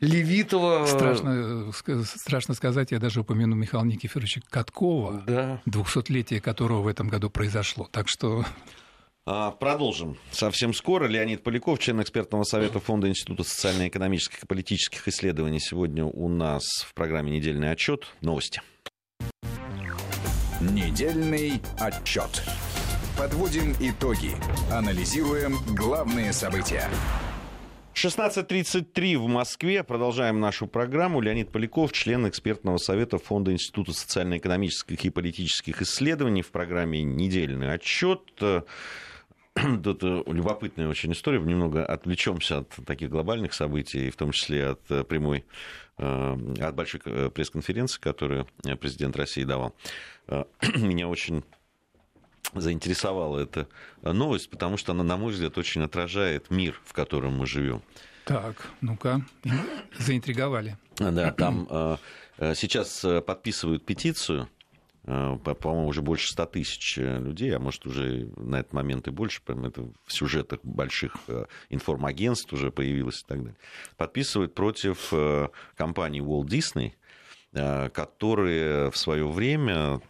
[0.00, 0.86] Левитова.
[0.86, 1.72] Страшно,
[2.04, 5.62] страшно сказать, я даже упомяну Михаила Никифоровича Каткова, да.
[5.66, 7.88] 200-летие которого в этом году произошло.
[7.92, 8.44] Так что
[9.26, 10.16] а, Продолжим.
[10.32, 11.06] Совсем скоро.
[11.06, 15.60] Леонид Поляков, член экспертного совета Фонда Института социально-экономических и политических исследований.
[15.60, 18.06] Сегодня у нас в программе «Недельный отчет».
[18.22, 18.62] Новости.
[20.60, 22.42] Недельный отчет.
[23.16, 24.32] Подводим итоги.
[24.72, 26.88] Анализируем главные события.
[28.02, 29.84] 16.33 в Москве.
[29.84, 31.20] Продолжаем нашу программу.
[31.20, 38.22] Леонид Поляков, член экспертного совета Фонда Института социально-экономических и политических исследований в программе «Недельный отчет».
[39.82, 41.40] Тут любопытная очень история.
[41.40, 45.44] Немного отвлечемся от таких глобальных событий, в том числе от э, прямой,
[45.98, 48.48] э, от большой э, пресс-конференции, которую
[48.80, 49.74] президент России давал.
[50.74, 51.44] Меня очень
[52.54, 53.68] заинтересовала эта
[54.02, 57.82] новость, потому что она, на мой взгляд, очень отражает мир, в котором мы живем.
[58.24, 59.22] Так, ну-ка,
[59.98, 60.76] заинтриговали.
[61.00, 61.96] Да, там э,
[62.38, 64.48] э, сейчас э, подписывают петицию,
[65.02, 69.88] по-моему, уже больше 100 тысяч людей, а может уже на этот момент и больше, это
[70.04, 71.16] в сюжетах больших
[71.70, 73.56] информагентств уже появилось и так далее,
[73.96, 75.12] подписывают против
[75.74, 76.92] компании Walt Disney,
[77.90, 80.02] которые в свое время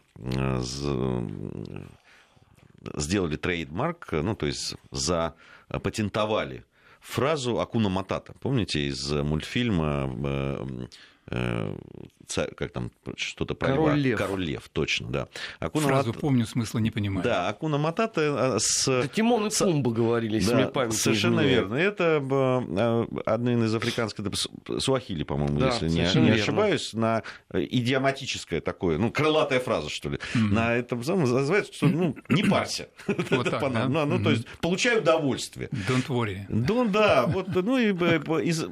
[2.97, 6.65] сделали trademark, ну, то есть запатентовали
[7.01, 8.35] фразу Hakuna Matata.
[8.41, 10.87] Помните из мультфильма э,
[11.31, 11.77] э,
[12.35, 14.19] как там что-то про Король лев.
[14.19, 15.29] Король лев, точно, да.
[15.59, 16.21] Hakuna Фразу Mat...
[16.21, 17.25] помню, смысла не понимаю.
[17.25, 18.87] Да, Hakuna Matata а, с...
[18.87, 21.75] Да, Тимон и Пумба говорили, если да, память Совершенно верно.
[21.75, 24.25] Это а, один из африканских...
[24.79, 30.17] Суахили, по-моему, да, если не, не ошибаюсь, на идиоматическое такое, ну, крылатая фраза, что ли.
[30.17, 30.53] Mm-hmm.
[30.53, 32.89] На этом самом называется, что, ну, не парься.
[33.31, 33.89] Вот так, да?
[33.89, 35.69] ну, ну, то есть, получай удовольствие.
[35.89, 36.49] Don't worry.
[36.49, 37.93] Don't, да, вот, ну, и
[38.45, 38.67] из,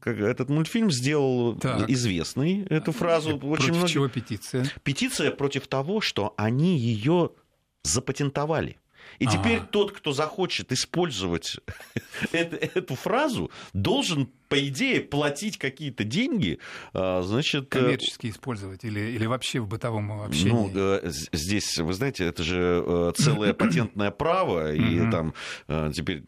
[0.00, 1.88] как, этот мультфильм сделал так.
[1.90, 3.92] известный эту фразу фразу очень против многие...
[3.92, 4.66] чего петиция?
[4.82, 7.30] Петиция против того, что они ее
[7.82, 8.78] запатентовали.
[9.18, 9.36] И ага.
[9.36, 11.58] теперь тот, кто захочет использовать
[12.32, 16.58] эту, эту фразу, должен, по идее, платить какие-то деньги,
[16.92, 17.64] а, значит...
[17.64, 20.50] Э, Коммерчески использовать или, или вообще в бытовом общении?
[20.50, 25.34] Ну, э, здесь, вы знаете, это же э, целое патентное право, и там
[25.92, 26.24] теперь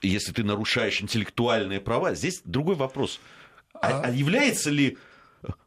[0.00, 3.20] если ты нарушаешь интеллектуальные права, здесь другой вопрос–
[3.80, 4.98] а, а является ли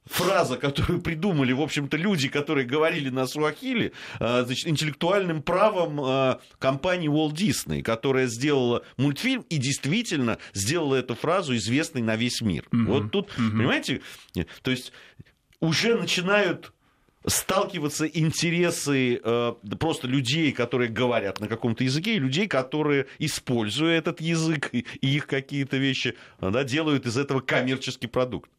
[0.06, 6.39] фраза, которую придумали, в общем-то, люди, которые говорили на Суахиле, а, значит, интеллектуальным правом а,
[6.60, 12.65] компании Walt Disney, которая сделала мультфильм и действительно сделала эту фразу известной на весь мир.
[12.72, 12.86] Mm-hmm.
[12.86, 13.52] Вот тут, mm-hmm.
[13.52, 14.02] понимаете,
[14.62, 14.91] то есть
[15.60, 16.74] уже начинают
[17.28, 24.22] сталкиваться интересы э, просто людей, которые говорят на каком-то языке, и людей, которые, используя этот
[24.22, 28.50] язык и их какие-то вещи, да, делают из этого коммерческий продукт.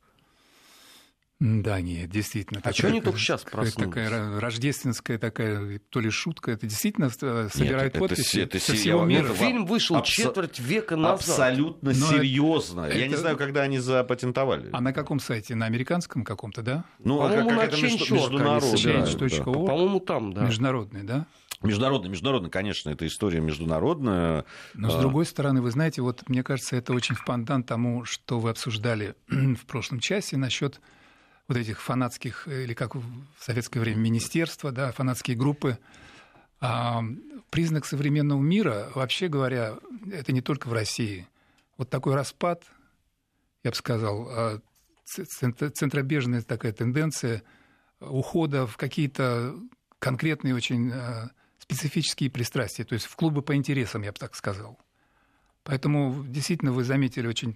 [1.41, 2.61] Да, нет, действительно.
[2.65, 3.95] А что они только сейчас проснулись?
[3.95, 8.73] Такая рождественская такая, то ли шутка, это действительно э, собирает нет, подписи это, это, со
[8.73, 9.33] всего мира.
[9.35, 10.09] Фильм вышел Абс...
[10.09, 11.21] четверть века назад.
[11.21, 12.81] Абсолютно Но серьезно.
[12.83, 12.99] Это...
[12.99, 14.69] Я не знаю, когда они запатентовали.
[14.73, 15.55] А на каком сайте?
[15.55, 16.85] На американском каком-то, да?
[16.99, 18.73] Ну, а как, как это международный?
[18.73, 19.45] Change.org.
[19.45, 20.45] По-моему, там, да.
[20.45, 21.27] Международный, да?
[21.63, 24.45] Международный, международный, конечно, это история международная.
[24.75, 25.01] Но, с а.
[25.01, 29.15] другой стороны, вы знаете, вот мне кажется, это очень в пандан тому, что вы обсуждали
[29.29, 30.81] в прошлом часе насчет
[31.49, 33.03] вот этих фанатских, или как в
[33.41, 35.79] советское время, министерства, да, фанатские группы,
[36.61, 37.03] А
[37.51, 39.79] признак современного мира, вообще говоря,
[40.13, 41.27] это не только в России.
[41.79, 42.65] Вот такой распад,
[43.65, 44.61] я бы сказал, а,
[45.05, 47.43] центробежная такая тенденция
[48.01, 49.57] ухода в какие-то
[49.99, 54.79] конкретные очень а, специфические пристрастия, то есть в клубы по интересам, я бы так сказал.
[55.69, 57.55] Поэтому действительно вы заметили очень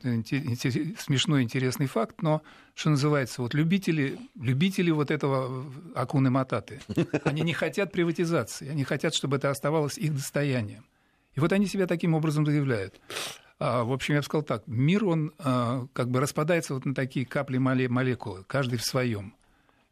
[0.98, 2.42] смешной, интересный факт, но,
[2.74, 6.82] что называется, вот любители, любители вот этого Акуны Мататы,
[7.24, 10.84] они не хотят приватизации, они хотят, чтобы это оставалось их достоянием.
[11.32, 13.00] И вот они себя таким образом заявляют.
[13.58, 16.94] А, в общем, я бы сказал так, мир, он а, как бы распадается вот на
[16.94, 19.34] такие капли молекулы, каждый в своем.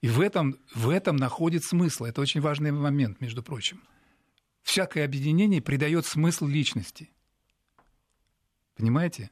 [0.02, 2.04] И в этом, в этом находит смысл.
[2.04, 3.80] Это очень важный момент, между прочим.
[4.62, 7.08] Всякое объединение придает смысл личности–
[8.80, 9.30] Понимаете?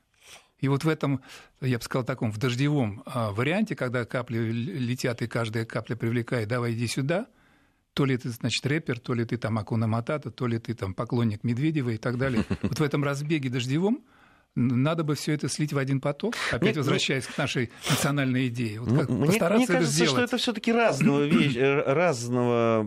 [0.61, 1.23] И вот в этом,
[1.63, 6.49] я бы сказал, таком в дождевом а, варианте, когда капли летят, и каждая капля привлекает,
[6.49, 7.29] давай иди сюда,
[7.95, 10.93] то ли ты, значит, рэпер, то ли ты там Акуна Матата, то ли ты там
[10.93, 12.45] поклонник Медведева и так далее.
[12.63, 14.05] Вот в этом разбеге дождевом
[14.59, 17.71] надо бы все это слить в один поток, опять Нет, ну, возвращаясь ну, к нашей
[17.89, 18.81] национальной идее.
[18.81, 22.87] Вот как мне, мне кажется, это что это все-таки разного вещь, э, разного.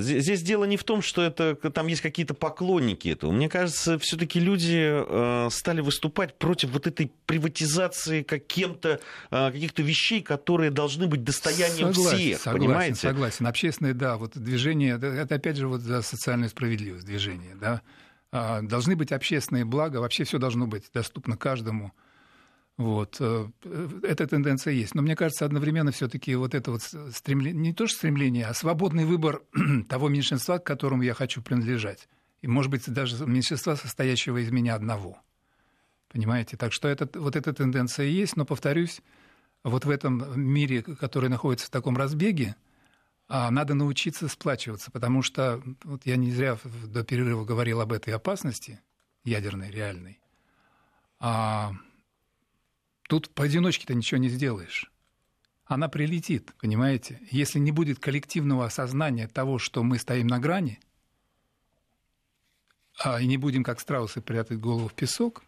[0.00, 3.32] Здесь дело не в том, что это там есть какие-то поклонники этого.
[3.32, 9.00] Мне кажется, все-таки люди э, стали выступать против вот этой приватизации каким-то
[9.30, 12.40] э, каких-то вещей, которые должны быть достоянием согласен, всех.
[12.40, 13.00] Согласен, понимаете?
[13.00, 13.46] Согласен.
[13.46, 17.82] Общественное, да, вот движение, это опять же вот за социальную справедливость движение, да
[18.30, 21.92] должны быть общественные блага, вообще все должно быть доступно каждому.
[22.78, 23.16] Вот.
[23.18, 23.48] Э,
[24.04, 24.94] эта тенденция есть.
[24.94, 29.04] Но мне кажется, одновременно все-таки вот это вот стремление, не то что стремление, а свободный
[29.04, 29.42] выбор
[29.88, 32.08] того меньшинства, к которому я хочу принадлежать.
[32.40, 35.20] И, может быть, даже меньшинства, состоящего из меня одного.
[36.08, 36.56] Понимаете?
[36.56, 39.02] Так что это, вот эта тенденция есть, но, повторюсь,
[39.64, 42.67] вот в этом мире, который находится в таком разбеге, а
[43.28, 48.80] надо научиться сплачиваться, потому что вот я не зря до перерыва говорил об этой опасности
[49.24, 50.20] ядерной, реальной.
[51.20, 51.72] А
[53.08, 54.90] тут поодиночке-то ничего не сделаешь.
[55.64, 57.20] Она прилетит, понимаете?
[57.30, 60.80] Если не будет коллективного осознания того, что мы стоим на грани,
[62.98, 65.42] а, и не будем, как страусы, прятать голову в песок,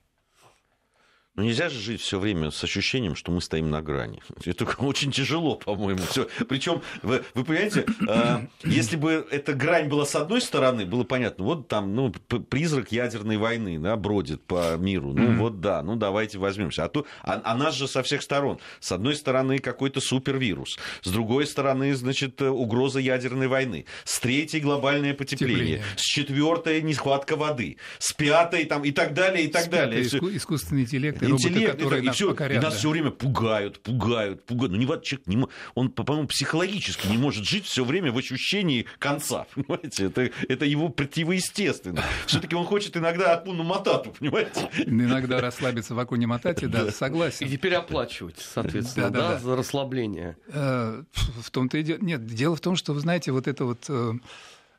[1.37, 4.21] ну, нельзя же жить все время с ощущением, что мы стоим на грани.
[4.45, 6.01] Это очень тяжело, по-моему.
[6.49, 11.45] Причем, вы, вы понимаете, э, если бы эта грань была с одной стороны, было понятно,
[11.45, 15.12] вот там ну, призрак ядерной войны да, бродит по миру.
[15.12, 16.85] Ну, вот да, ну давайте возьмемся.
[16.85, 18.59] А, то, а, а нас же со всех сторон.
[18.81, 20.79] С одной стороны, какой-то супервирус.
[21.03, 23.87] С другой стороны, значит, угроза ядерной войны.
[24.05, 25.79] С третьей глобальное потепление.
[25.79, 25.85] Тепление.
[25.97, 27.77] С четвертой нехватка воды.
[27.99, 30.03] С пятой там и так далее, и так с далее.
[30.03, 32.78] Искусственный интеллект интеллект, роботы, и, нас все, покорят, и нас да.
[32.78, 34.72] все время пугают, пугают, пугают.
[34.72, 39.46] Ну, не, человек не, он, по-моему, психологически не может жить все время в ощущении конца,
[39.54, 40.06] понимаете?
[40.06, 42.02] Это, это его противоестественно.
[42.26, 44.68] Все-таки он хочет иногда Акуну Матату, понимаете?
[44.87, 47.46] Иногда расслабиться в Акуне Матате, да, согласен.
[47.46, 50.37] И теперь оплачивать, соответственно, да, за расслабление.
[50.48, 51.02] Э,
[51.40, 51.98] в том-то и дело.
[52.00, 54.12] Нет, дело в том, что, вы знаете, вот это вот э,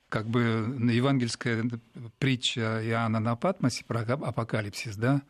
[0.09, 0.39] как бы
[0.91, 1.63] евангельская
[2.19, 5.21] притча Иоанна на Патмосе про апокалипсис, да,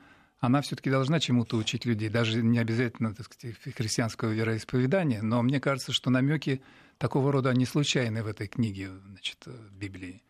[0.41, 5.59] она все-таки должна чему-то учить людей, даже не обязательно так сказать, христианского вероисповедания, но мне
[5.59, 6.63] кажется, что намеки
[6.97, 10.23] такого рода не случайны в этой книге значит, Библии.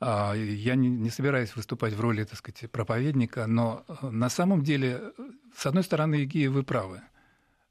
[0.00, 5.12] А, я не собираюсь выступать в роли так сказать, проповедника, но на самом деле,
[5.56, 7.00] с одной стороны, Евгений, вы правы.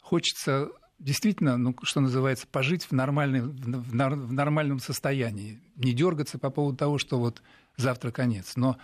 [0.02, 6.78] Хочется действительно, ну, что называется, пожить в, нормальной, в нормальном состоянии, не дергаться по поводу
[6.78, 7.42] того, что вот
[7.76, 8.56] завтра конец.
[8.56, 8.78] Но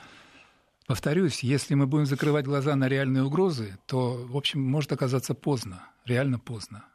[0.87, 5.83] Повторюсь, если мы будем закрывать глаза на реальные угрозы, то, в общем, может оказаться поздно,
[6.05, 6.85] реально поздно.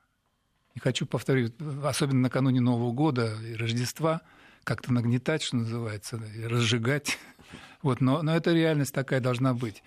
[0.77, 4.21] Не хочу повторить, особенно накануне Нового года и Рождества,
[4.63, 7.19] как-то нагнетать, что называется, разжигать.
[7.83, 9.83] Вот, но, но эта реальность такая должна быть.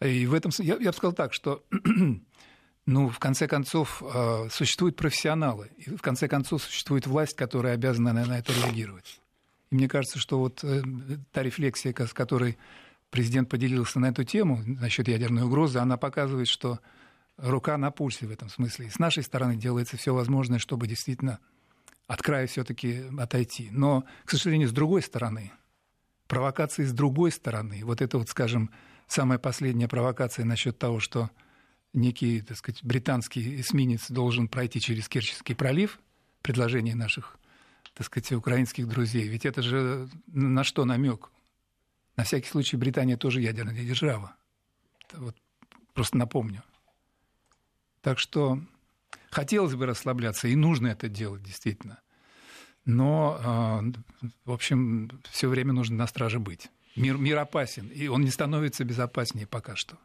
[0.00, 1.62] И в этом я, я бы сказал так, что
[2.86, 8.14] ну, в конце концов, э, существуют профессионалы, и в конце концов существует власть, которая обязана
[8.14, 9.20] на это реагировать.
[9.70, 10.82] И мне кажется, что вот э,
[11.30, 12.56] та рефлексия, с которой
[13.10, 16.80] президент поделился на эту тему насчет ядерной угрозы, она показывает, что
[17.36, 18.86] рука на пульсе в этом смысле.
[18.86, 21.38] И с нашей стороны делается все возможное, чтобы действительно
[22.06, 23.68] от края все-таки отойти.
[23.70, 25.52] Но, к сожалению, с другой стороны,
[26.28, 28.70] провокации с другой стороны, вот это вот, скажем,
[29.06, 31.30] самая последняя провокация насчет того, что
[31.92, 36.00] некий, так сказать, британский эсминец должен пройти через Керченский пролив,
[36.42, 37.38] предложение наших,
[37.94, 39.26] так сказать, украинских друзей.
[39.28, 41.30] Ведь это же на что намек?
[42.16, 44.36] На всякий случай Британия тоже ядерная держава.
[45.08, 45.36] Это вот
[45.92, 46.62] просто напомню.
[48.00, 48.60] Так что
[49.30, 52.00] хотелось бы расслабляться, и нужно это делать действительно.
[52.84, 56.70] но, э, в общем, все время нужно на страже быть.
[56.94, 59.98] Мир, мир опасен, и он не становится безопаснее пока что.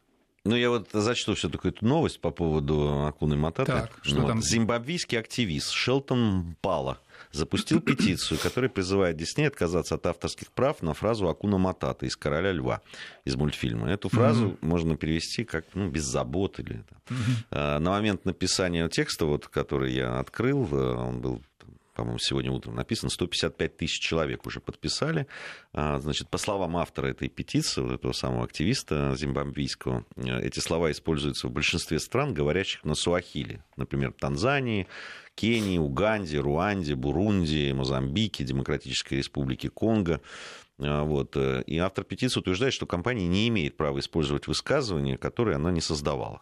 [0.44, 3.72] Ну, я вот зачту все-таки эту новость по поводу Акуны Матата.
[3.72, 4.28] Так, что вот.
[4.28, 4.42] там?
[4.42, 6.98] Зимбабвийский активист Шелтон Пала
[7.32, 12.52] запустил петицию, которая призывает Дисней отказаться от авторских прав на фразу Акуна Матата из «Короля
[12.52, 12.82] льва»
[13.24, 13.92] из мультфильма.
[13.92, 14.58] Эту фразу mm-hmm.
[14.62, 16.60] можно перевести как ну, «без забот».
[16.60, 17.80] Или, mm-hmm.
[17.80, 21.44] На момент написания текста, вот, который я открыл, э, он был
[21.94, 25.28] по-моему, сегодня утром написано, 155 тысяч человек уже подписали.
[25.74, 30.92] А, значит, по словам автора этой петиции, вот этого самого активиста зимбабвийского, э, эти слова
[30.92, 33.64] используются в большинстве стран, говорящих на суахили.
[33.76, 34.88] Например, Танзании,
[35.36, 40.22] Кении, Уганде, Руанде, Бурунди, Мозамбике, Демократической Республике Конго.
[40.80, 41.36] А, вот.
[41.36, 45.82] Э, и автор петиции утверждает, что компания не имеет права использовать высказывания, которые она не
[45.82, 46.42] создавала.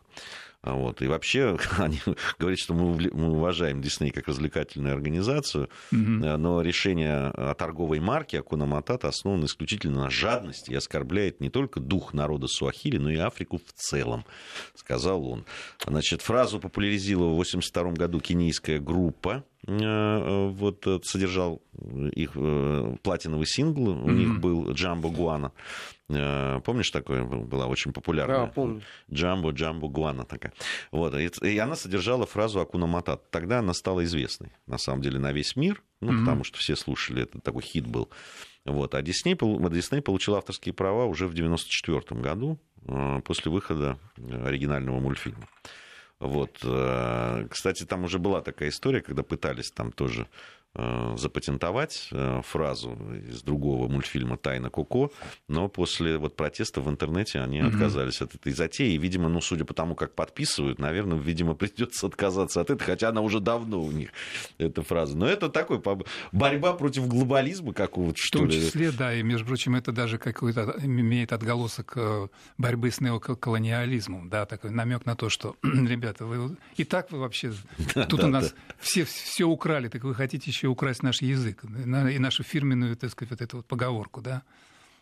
[0.62, 1.02] А вот.
[1.02, 2.00] И вообще они
[2.38, 6.38] говорят, что мы, мы уважаем Дисней как развлекательную организацию, mm-hmm.
[6.38, 11.80] но решение о торговой марке Акуна Матата основано исключительно на жадности и оскорбляет не только
[11.80, 14.26] дух народа Суахили, но и Африку в целом,
[14.76, 15.46] сказал он.
[15.86, 21.62] Значит, фразу популяризировала в 1982 году кенийская группа, э, вот содержал
[22.14, 24.14] их э, платиновый сингл, у mm-hmm.
[24.14, 25.54] них был Джамбо Гуана.
[26.10, 28.46] Э, помнишь, такое была очень популярная?
[28.46, 28.82] Да, помню.
[29.12, 30.54] Джамбо, Джамбо, Гуана такая.
[30.92, 31.16] Вот.
[31.16, 33.30] И она содержала фразу Акуна Матат.
[33.30, 36.20] Тогда она стала известной, на самом деле, на весь мир, ну, mm-hmm.
[36.20, 38.10] потому что все слушали, это такой хит был.
[38.66, 38.96] Вот.
[38.96, 39.38] А Дисней,
[39.70, 45.48] Дисней получил авторские права уже в 1994 году, э, после выхода оригинального мультфильма.
[46.20, 46.58] Вот.
[46.64, 50.28] Э, кстати, там уже была такая история, когда пытались там тоже
[50.76, 55.12] запатентовать э, фразу из другого мультфильма «Тайна Коко»,
[55.48, 57.70] но после вот протеста в интернете они угу.
[57.70, 58.94] отказались от этой затеи.
[58.94, 63.10] И, видимо, ну, судя по тому, как подписывают, наверное, видимо, придется отказаться от этого, хотя
[63.10, 64.10] она уже давно у них,
[64.60, 65.18] эта фраза.
[65.18, 65.82] Но это такой
[66.32, 68.46] борьба против глобализма какого-то, что ли.
[68.46, 68.66] В том ли.
[68.68, 72.28] числе, да, и, между прочим, это даже какой-то имеет отголосок э,
[72.58, 77.54] борьбы с неоколониализмом, да, такой намек на то, что, ребята, вы и так вы вообще,
[77.96, 78.76] да, тут да, у нас да.
[78.80, 83.32] все, все украли, так вы хотите еще украсть наш язык и нашу фирменную, так сказать,
[83.32, 84.44] вот эту вот поговорку, да.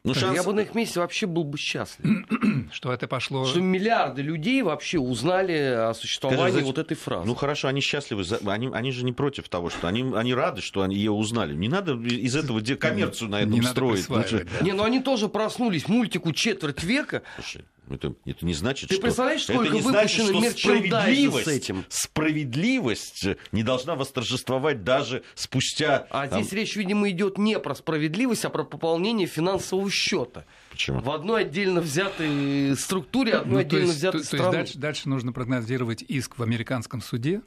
[0.03, 0.35] Ну, шанс...
[0.35, 2.25] Я бы на их месте вообще был бы счастлив.
[2.71, 3.45] что это пошло...
[3.45, 5.53] Что миллиарды людей вообще узнали
[5.89, 7.27] о существовании Скажи, вот этой фразы.
[7.27, 10.81] Ну хорошо, они счастливы, они, они же не против того, что они, они рады, что
[10.81, 11.53] они ее узнали.
[11.55, 14.07] Не надо из этого коммерцию на этом не строить.
[14.09, 14.65] Надо да.
[14.65, 17.23] Не, ну они тоже проснулись мультику четверть века.
[17.35, 19.03] Слушай, это, это не значит, Ты что...
[19.03, 21.85] представляешь, сколько это не выпущено значит, что справедливость, с этим?
[21.89, 26.07] Справедливость не должна восторжествовать даже спустя...
[26.09, 26.41] А там...
[26.41, 30.45] здесь речь, видимо, идет не про справедливость, а про пополнение финансового счета.
[30.71, 30.99] Почему?
[30.99, 34.43] В одной отдельно взятой структуре, одной ну, отдельно есть, взятой то, страны.
[34.43, 37.41] То есть дальше, дальше нужно прогнозировать иск в американском суде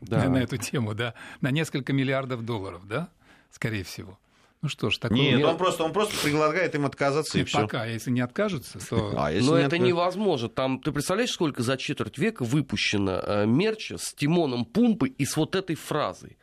[0.00, 0.28] да.
[0.28, 3.08] на эту тему, да, на несколько миллиардов долларов, да,
[3.50, 4.18] скорее всего.
[4.64, 5.18] Ну что ж, такое...
[5.18, 7.60] Нет, он просто, он просто предлагает им отказаться, и, и все.
[7.60, 9.12] Пока, если не откажутся, то...
[9.18, 9.86] А, если Но не это отказ...
[9.86, 10.48] невозможно.
[10.48, 15.36] Там, ты представляешь, сколько за четверть века выпущено э, мерча с Тимоном Пумпы и с
[15.36, 16.38] вот этой фразой?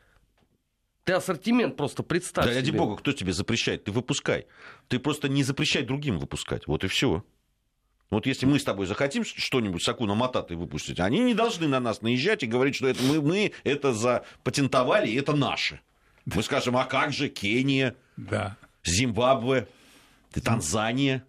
[1.04, 3.86] Ты ассортимент просто представь Да ради бога, кто тебе запрещает?
[3.86, 4.46] Ты выпускай.
[4.88, 6.68] Ты просто не запрещай другим выпускать.
[6.68, 7.26] Вот и все.
[8.12, 11.80] Вот если мы с тобой захотим что-нибудь с Акуна Мататой выпустить, они не должны на
[11.80, 15.80] нас наезжать и говорить, что это мы, мы это запатентовали, и это наше.
[16.26, 18.58] Мы скажем, а как же Кения, да.
[18.84, 19.68] Зимбабве,
[20.44, 21.26] Танзания,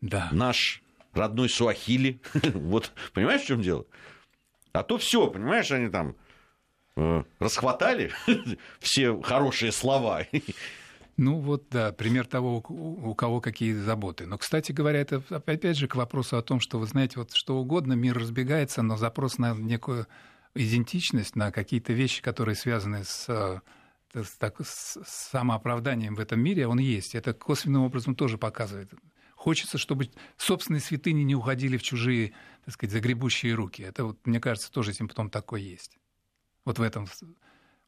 [0.00, 0.28] да.
[0.32, 0.82] наш
[1.12, 2.20] родной Суахили.
[2.54, 3.86] вот, понимаешь, в чем дело?
[4.72, 6.16] А то все, понимаешь, они там
[6.96, 8.12] э, расхватали
[8.80, 10.26] все хорошие слова.
[11.18, 14.26] Ну вот, да, пример того, у кого какие заботы.
[14.26, 17.58] Но, кстати говоря, это опять же к вопросу о том, что, вы знаете, вот что
[17.58, 20.06] угодно, мир разбегается, но запрос на некую
[20.54, 26.78] идентичность, на какие-то вещи, которые связаны с, э, так, с самооправданием в этом мире, он
[26.78, 27.14] есть.
[27.14, 28.92] Это косвенным образом тоже показывает.
[29.34, 32.32] Хочется, чтобы собственные святыни не уходили в чужие,
[32.64, 33.82] так сказать, загребущие руки.
[33.82, 35.98] Это, вот, мне кажется, тоже симптом такой есть.
[36.64, 37.06] Вот в этом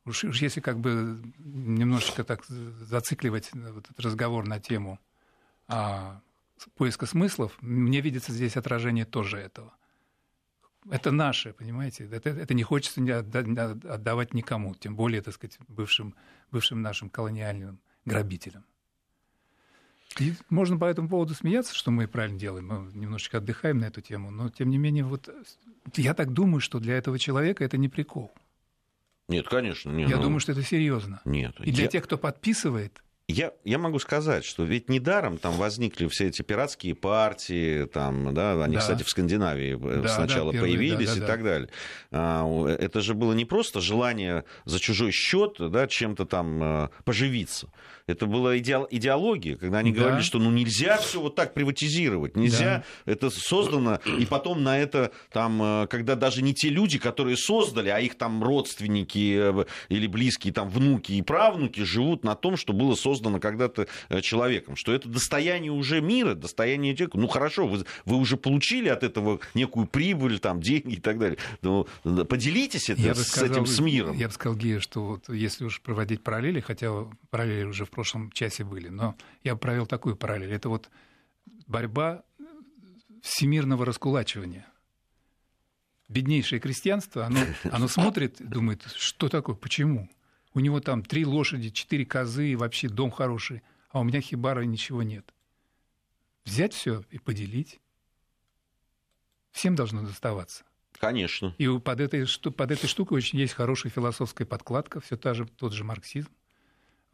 [0.06, 5.00] Уж, уж если как бы немножечко так зацикливать вот этот разговор на тему
[5.66, 6.20] а,
[6.76, 9.74] поиска смыслов, мне видится здесь отражение тоже этого.
[10.90, 12.08] Это наше, понимаете?
[12.10, 16.14] Это, это не хочется отдавать никому, тем более, так сказать, бывшим,
[16.50, 18.64] бывшим нашим колониальным грабителям.
[20.20, 24.00] И можно по этому поводу смеяться, что мы правильно делаем, мы немножечко отдыхаем на эту
[24.00, 25.28] тему, но тем не менее, вот
[25.96, 28.32] я так думаю, что для этого человека это не прикол.
[29.28, 29.90] Нет, конечно.
[29.90, 30.24] Не, я ну...
[30.24, 31.20] думаю, что это серьезно.
[31.24, 31.58] Нет.
[31.60, 31.88] И для я...
[31.88, 36.94] тех, кто подписывает, я, я могу сказать, что ведь недаром там возникли все эти пиратские
[36.94, 38.80] партии, там, да, они, Да.
[38.80, 41.26] кстати, в Скандинавии э, Да, сначала да, первые, появились да, да, и да.
[41.26, 41.68] так далее.
[42.10, 47.68] А, это же было не просто желание за чужой счет да, чем-то там э, поживиться.
[48.06, 50.00] Это была идеология, когда они Да.
[50.02, 55.12] говорили, что ну нельзя все вот так приватизировать, нельзя, это создано, и потом на это
[55.32, 60.52] там, э, когда даже не те люди, которые создали, а их там родственники или близкие
[60.52, 65.08] там внуки и правнуки живут на том, что было создано когда-то э, человеком, что это
[65.08, 67.18] достояние уже мира, достояние человека.
[67.18, 71.38] Ну хорошо, вы, вы уже получили от этого некую прибыль, там деньги и так далее.
[71.62, 74.16] Но э, поделитесь это, Я с сказал, этим с миром.
[74.16, 76.90] Я бы сказал, Гея, что вот если уж проводить параллели, хотя
[77.30, 80.52] параллели уже в прошлом часе были, но я бы провел такую параллель.
[80.52, 80.90] Это вот
[81.66, 82.22] борьба
[83.22, 84.66] всемирного раскулачивания.
[86.08, 87.40] Беднейшее крестьянство, оно,
[87.72, 90.10] оно смотрит, думает, что такое, почему?
[90.54, 94.62] У него там три лошади, четыре козы, и вообще дом хороший, а у меня хибара
[94.62, 95.34] ничего нет.
[96.44, 97.80] Взять все и поделить.
[99.50, 100.64] Всем должно доставаться.
[100.98, 101.54] Конечно.
[101.58, 105.72] И под этой, под этой штукой очень есть хорошая философская подкладка, все та же, тот
[105.72, 106.30] же марксизм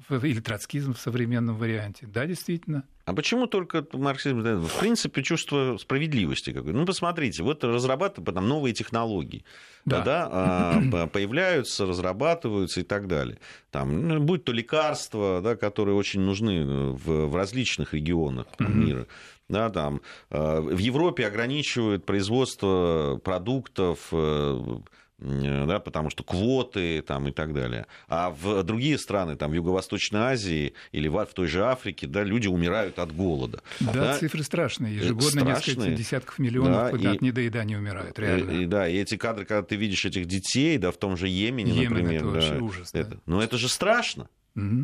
[0.09, 2.07] или троцкизм в современном варианте.
[2.07, 2.85] Да, действительно.
[3.05, 4.41] А почему только марксизм?
[4.41, 6.53] В принципе, чувство справедливости.
[6.53, 6.73] какое.
[6.73, 9.45] Ну, посмотрите, вот разрабатывают там новые технологии.
[9.85, 10.03] Да.
[10.03, 10.29] Да.
[10.31, 13.39] а, по- появляются, разрабатываются и так далее.
[13.71, 19.07] Там, ну, будь то лекарства, да, которые очень нужны в, в различных регионах там, мира.
[19.49, 24.79] Да, там, э, в Европе ограничивают производство продуктов, э, э,
[25.21, 27.87] да, потому что квоты там, и так далее.
[28.09, 32.23] А в другие страны, там, в Юго-Восточной Азии или в, в той же Африке, да,
[32.25, 33.63] люди умирают от голода.
[33.81, 34.97] Да, цифры страшные.
[34.97, 35.97] Ежегодно несколько страшные.
[35.97, 38.51] десятков миллионов Да, от и- недоедания умирают, И, реально.
[38.51, 41.73] и да, и эти кадры, когда ты видишь этих детей, да, в том же Йемене,
[41.73, 43.01] Йемен например, это да, ужас, да.
[43.01, 44.29] это, ну это же страшно.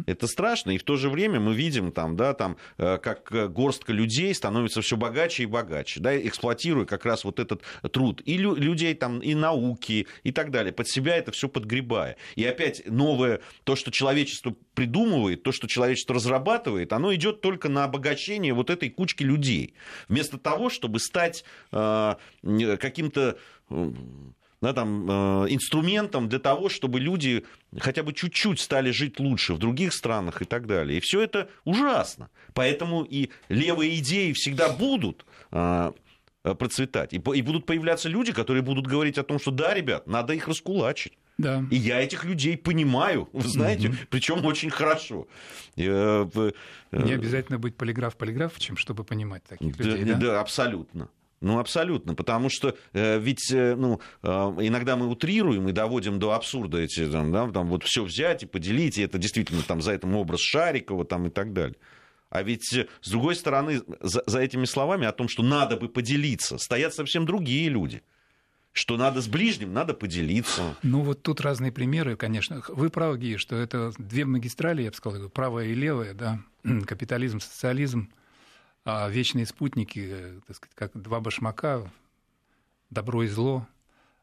[0.06, 3.48] Это страшно, и в то же время мы видим, там, да, там, э, как э,
[3.48, 7.62] горстка людей становится все богаче и богаче, да, эксплуатируя как раз вот этот
[7.92, 12.16] труд и лю- людей, там, и науки, и так далее, под себя это все подгребая.
[12.36, 17.84] И опять новое, то, что человечество придумывает, то, что человечество разрабатывает, оно идет только на
[17.84, 19.74] обогащение вот этой кучки людей.
[20.08, 23.36] Вместо того, чтобы стать э, каким-то...
[24.66, 27.44] да, там, э, инструментом для того, чтобы люди
[27.78, 30.98] хотя бы чуть-чуть стали жить лучше в других странах и так далее.
[30.98, 32.30] И все это ужасно.
[32.52, 35.92] Поэтому и левые идеи всегда будут э,
[36.42, 37.12] э, процветать.
[37.12, 40.48] И, и будут появляться люди, которые будут говорить о том, что да, ребят, надо их
[40.48, 41.12] раскулачить.
[41.38, 41.64] Да.
[41.70, 45.28] И я этих людей понимаю, вы знаете, причем очень хорошо.
[45.76, 50.04] Не обязательно быть полиграф-полиграфовичем, чтобы понимать таких да, людей.
[50.04, 50.14] Да?
[50.18, 51.08] да, абсолютно.
[51.40, 56.32] Ну, абсолютно, потому что э, ведь э, ну, э, иногда мы утрируем и доводим до
[56.32, 59.92] абсурда эти, там, да, там вот все взять и поделить, и это действительно там за
[59.92, 61.76] этим образ Шарикова там, и так далее.
[62.30, 65.88] А ведь, э, с другой стороны, за, за этими словами о том, что надо бы
[65.88, 68.02] поделиться, стоят совсем другие люди.
[68.72, 70.76] Что надо с ближним, надо поделиться.
[70.82, 72.62] Ну, вот тут разные примеры, конечно.
[72.68, 76.40] Вы правы, Гия, что это две магистрали, я бы сказал, правая и левая, да,
[76.86, 78.10] капитализм, социализм,
[78.86, 81.90] а вечные спутники, э, так сказать, как два башмака,
[82.88, 83.66] добро и зло,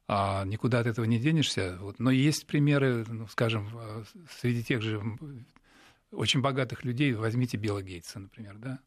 [0.08, 1.78] а никуда от этого не денешься.
[1.82, 2.00] Вот.
[2.00, 4.04] Но есть примеры, ну, скажем, э,
[4.40, 5.02] среди тех же
[6.12, 8.80] очень богатых людей, возьмите Билла Гейтса, например, да,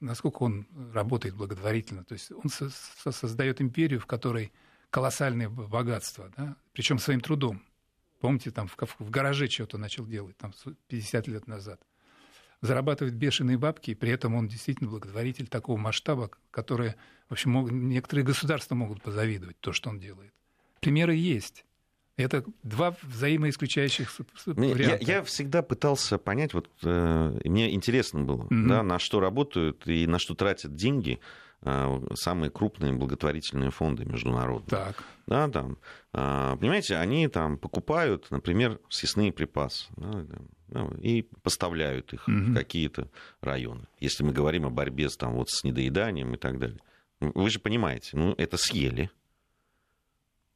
[0.00, 2.04] насколько он работает благотворительно.
[2.04, 4.52] То есть он со- со- создает империю, в которой
[4.88, 7.62] колоссальное богатство, да, причем своим трудом.
[8.20, 11.80] Помните, там в, в гараже что-то начал делать, там, с- 50 лет назад.
[12.60, 16.94] Зарабатывает бешеные бабки, и при этом он действительно благотворитель такого масштаба, который,
[17.28, 20.32] в общем, мог- некоторые государства могут позавидовать то, что он делает.
[20.80, 21.64] Примеры есть.
[22.16, 24.10] Это два взаимоисключающих
[24.46, 25.04] Мне- Я, варианта.
[25.04, 28.68] я всегда пытался понять, вот э, мне интересно было, Мгм.
[28.68, 31.20] да, на что работают и на что тратят деньги
[31.62, 34.68] самые крупные благотворительные фонды международные.
[34.68, 35.04] Так.
[35.26, 35.78] Да, там,
[36.12, 40.24] а, понимаете, они там покупают, например, съестные припасы да,
[40.68, 42.52] ну, и поставляют их Мгм.
[42.52, 43.86] в какие-то районы.
[44.00, 46.78] Если мы говорим о борьбе с, там, вот, с недоеданием и так далее.
[47.20, 49.10] Вы же понимаете, ну, это съели.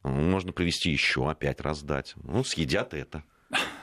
[0.05, 2.15] Ну, Можно привезти еще, опять раздать.
[2.23, 3.25] Ну, съедят это.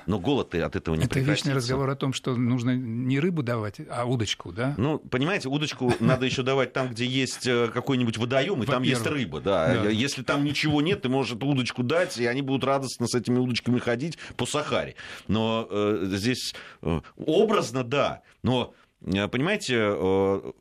[0.06, 1.32] Но голод от этого не Это прекратится.
[1.50, 4.74] вечный разговор о том, что нужно не рыбу давать, а удочку, да?
[4.78, 9.06] Ну, понимаете, удочку надо еще давать там, где есть э, какой-нибудь водоем, и там есть
[9.06, 9.84] рыба, да.
[9.84, 9.90] Да.
[9.90, 13.38] Если там ничего нет, ты можешь эту удочку дать, и они будут радостно с этими
[13.40, 14.96] удочками ходить по Сахаре.
[15.28, 18.74] Но э, здесь э, образно, да, но,
[19.06, 20.52] э, понимаете, э,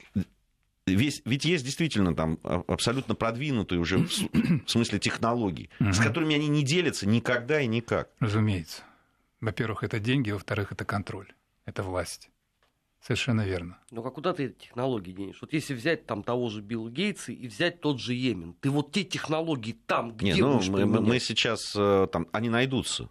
[0.86, 5.99] Весь, ведь есть действительно там а- абсолютно продвинутые уже в, с- в смысле технологий, с
[5.99, 6.03] Мгм.
[6.03, 8.09] которыми они не делятся никогда и никак.
[8.20, 8.84] Разумеется.
[9.41, 11.32] Во-первых, это деньги, во-вторых, это контроль.
[11.64, 12.30] это власть.
[13.01, 13.78] Совершенно верно.
[13.93, 15.39] Ну, а куда ты эти технологии денешь?
[15.41, 18.91] Вот если взять там того же Билла Гейтса и взять тот же Йемен, ты вот
[18.91, 21.01] те технологии там, где Не, ну, будешь мы, применять?
[21.03, 23.09] мы сейчас, э, там, они найдутся.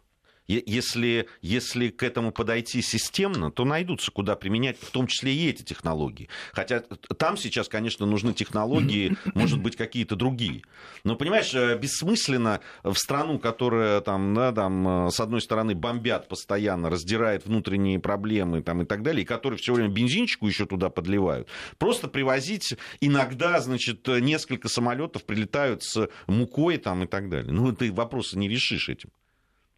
[0.48, 5.64] Если, если к этому подойти системно, то найдутся, куда применять, в том числе и эти
[5.64, 6.30] технологии.
[6.54, 6.80] Хотя
[7.18, 10.64] там сейчас, конечно, нужны технологии, может быть, какие-то другие.
[11.04, 16.30] Но, понимаешь, э, бессмысленно в страну, которая там, да, там, э, с одной стороны, бомбят
[16.30, 20.90] постоянно, раздирает внутренние проблемы там, и так далее, и которые все время бензинчику еще туда
[20.90, 27.52] подливают, просто привозить иногда, значит, несколько самолетов прилетают с мукой там, и так далее.
[27.52, 29.10] Ну, ты вопросы не решишь этим.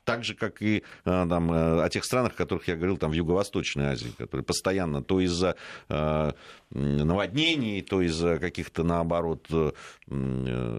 [0.09, 0.81] Так же, как и э,
[1.29, 5.03] там, э, о тех странах, о которых я говорил, там, в Юго-Восточной Азии, которые постоянно
[5.03, 5.55] то из-за
[5.87, 6.31] э,
[6.71, 9.71] наводнений, то из-за каких-то, наоборот, э,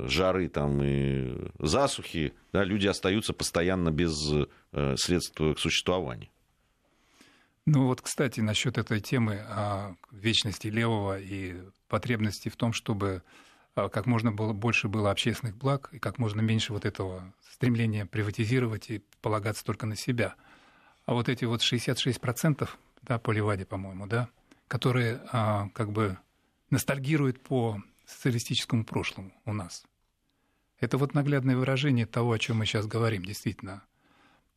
[0.09, 4.13] жары там, и засухи, да, люди остаются постоянно без
[4.73, 6.29] э, средств к существованию.
[7.67, 11.55] Ну вот, кстати, насчет этой темы о вечности левого и
[11.89, 13.23] потребности в том, чтобы а,
[13.75, 18.91] как можно было, больше было общественных благ и как можно меньше вот этого стремления приватизировать
[18.91, 20.35] и полагаться только на себя.
[21.07, 22.69] А вот эти вот 66%,
[23.03, 24.29] да, по Леваде, по-моему, да,
[24.69, 26.19] которые а, как бы
[26.71, 29.85] ностальгируют по социалистическому прошлому у нас.
[30.79, 33.83] Это вот наглядное выражение того, о чем мы сейчас говорим, действительно.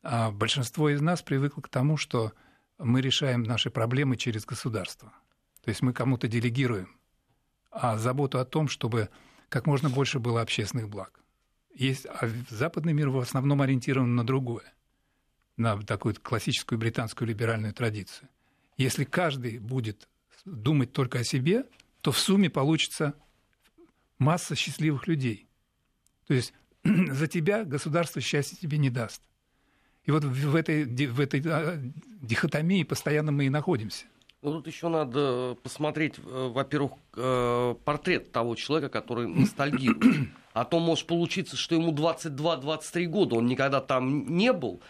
[0.02, 2.32] А большинство из нас привыкло к тому, что
[2.78, 5.12] мы решаем наши проблемы через государство.
[5.62, 6.96] То есть мы кому-то делегируем
[7.74, 9.10] а заботу о том, чтобы
[9.48, 11.20] как можно больше было общественных благ.
[11.74, 14.72] Есть, а западный мир в основном ориентирован на другое,
[15.56, 18.28] на такую классическую британскую либеральную традицию.
[18.76, 20.08] Если каждый будет
[20.44, 21.64] думать только о себе,
[22.00, 23.14] то в сумме получится
[24.18, 25.48] масса счастливых людей.
[26.28, 26.52] То есть
[26.84, 29.22] за тебя государство счастья тебе не даст.
[30.04, 31.80] И вот в этой, в этой а,
[32.20, 34.06] дихотомии постоянно мы и находимся.
[34.44, 40.28] Ну, тут еще надо посмотреть, э, во-первых, э, портрет того человека, который ностальгирует.
[40.52, 44.82] А то может получиться, что ему 22-23 года, он никогда там не был,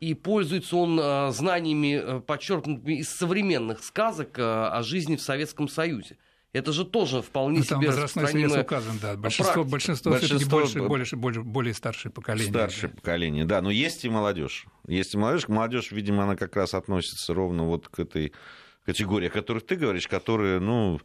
[0.00, 6.16] и пользуется он э, знаниями, подчеркнутыми из современных сказок о жизни в Советском Союзе.
[6.54, 9.16] Это же тоже вполне ну, там себе возрастной указан, да.
[9.16, 12.50] Большинство, большинство, Большинство все-таки больше, больше, больше, более старшее поколение.
[12.50, 12.96] Старшее да.
[12.96, 13.60] поколение, да.
[13.62, 14.66] Но есть и молодежь.
[14.86, 15.48] Есть и молодежь.
[15.48, 18.32] Молодежь, видимо, она как раз относится ровно вот к этой
[18.84, 21.00] категории, о которых ты говоришь, которые, ну,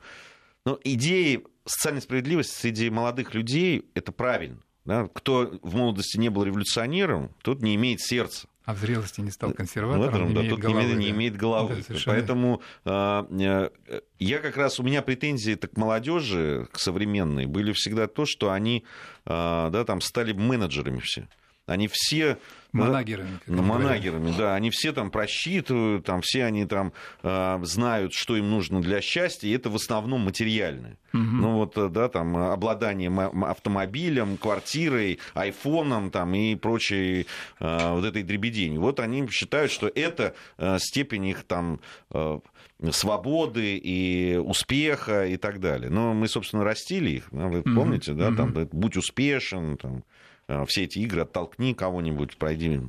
[0.65, 4.59] ну идеи социальной справедливости с идеей молодых людей, это правильно.
[4.85, 5.09] Да?
[5.13, 8.47] Кто в молодости не был революционером, тот не имеет сердца.
[8.63, 11.75] А в зрелости не стал консерватором, не да, имеет тот головы, не, не имеет головы.
[11.75, 12.15] Да, совершенно.
[12.17, 13.69] Поэтому э,
[14.19, 18.83] я как раз, у меня претензии к молодежи, к современной, были всегда то, что они
[19.25, 19.29] э,
[19.71, 21.29] да, там стали менеджерами все.
[21.65, 22.39] Они все...
[22.71, 23.39] Манагерами.
[23.47, 24.55] Да, манагерами, да.
[24.55, 26.93] Они все там просчитывают, там все они там
[27.23, 30.97] э, знают, что им нужно для счастья, и это в основном материальное.
[31.13, 31.21] Угу.
[31.21, 33.11] Ну вот, да, там обладание
[33.45, 37.27] автомобилем, квартирой, айфоном там и прочей
[37.59, 38.77] э, вот этой дребедени.
[38.77, 41.79] Вот они считают, что это э, степень их там...
[42.11, 42.39] Э,
[42.91, 45.89] свободы и успеха и так далее.
[45.89, 48.15] Но мы, собственно, растили их, вы помните, mm-hmm.
[48.15, 50.03] да, там, будь успешен, там,
[50.67, 52.79] все эти игры, оттолкни кого-нибудь, пройди,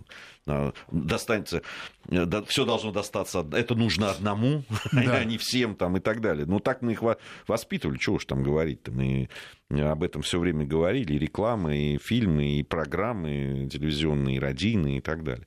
[0.91, 1.63] достанется,
[2.47, 5.17] все должно достаться, это нужно одному, да.
[5.17, 6.47] а не всем там и так далее.
[6.47, 7.03] Ну, так мы их
[7.47, 9.29] воспитывали, чего уж там говорить-то, мы
[9.71, 15.01] об этом все время говорили, и реклама, и фильмы, и программы телевизионные, и радийные и
[15.01, 15.47] так далее.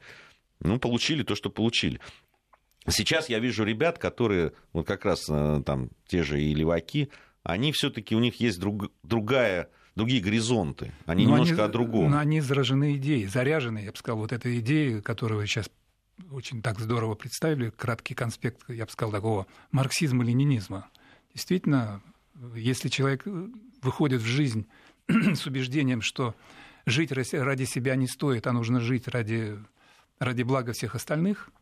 [0.59, 1.99] Ну, получили то, что получили.
[2.87, 7.09] Сейчас я вижу ребят, которые, вот как раз там те же и леваки,
[7.43, 9.69] они все-таки, у них есть друг, другая
[10.01, 12.13] другие горизонты, они но немножко они, о другом.
[12.15, 15.69] Они заражены идеей, заряжены, я бы сказал, вот этой идеей, которую вы сейчас
[16.31, 20.87] очень так здорово представили, краткий конспект, я бы сказал, такого марксизма-ленинизма.
[21.35, 22.01] Действительно,
[22.55, 23.27] если человек
[23.83, 24.65] выходит в жизнь
[25.07, 26.35] с убеждением, что
[26.87, 29.59] жить ради себя не стоит, а нужно жить ради,
[30.17, 31.49] ради блага всех остальных–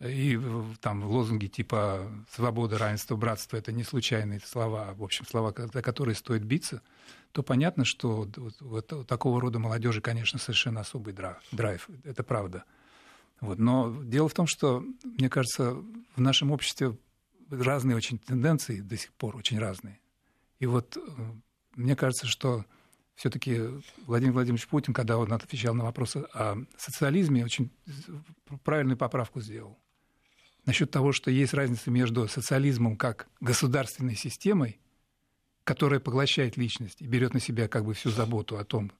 [0.00, 0.38] и
[0.80, 6.14] там лозунги типа «свобода, равенство, братство»— это не случайные слова, в общем, слова, за которые
[6.14, 6.82] стоит биться,
[7.32, 8.28] то понятно, что
[8.60, 11.14] вот у такого рода молодежи, конечно, совершенно особый
[11.52, 11.88] драйв.
[12.04, 12.64] Это правда.
[13.40, 13.58] Вот.
[13.58, 15.74] Но дело в том, что, мне кажется,
[16.14, 16.96] в нашем обществе
[17.50, 20.00] разные очень тенденции до сих пор, очень разные.
[20.58, 20.98] И вот
[21.74, 22.64] мне кажется, что
[23.14, 23.62] все-таки
[24.06, 27.70] Владимир Владимирович Путин, когда он отвечал на вопросы о социализме, очень
[28.62, 29.78] правильную поправку сделал
[30.66, 34.78] насчет того, что есть разница между социализмом как государственной системой,
[35.64, 38.92] которая поглощает личность и берет на себя как бы всю заботу о том,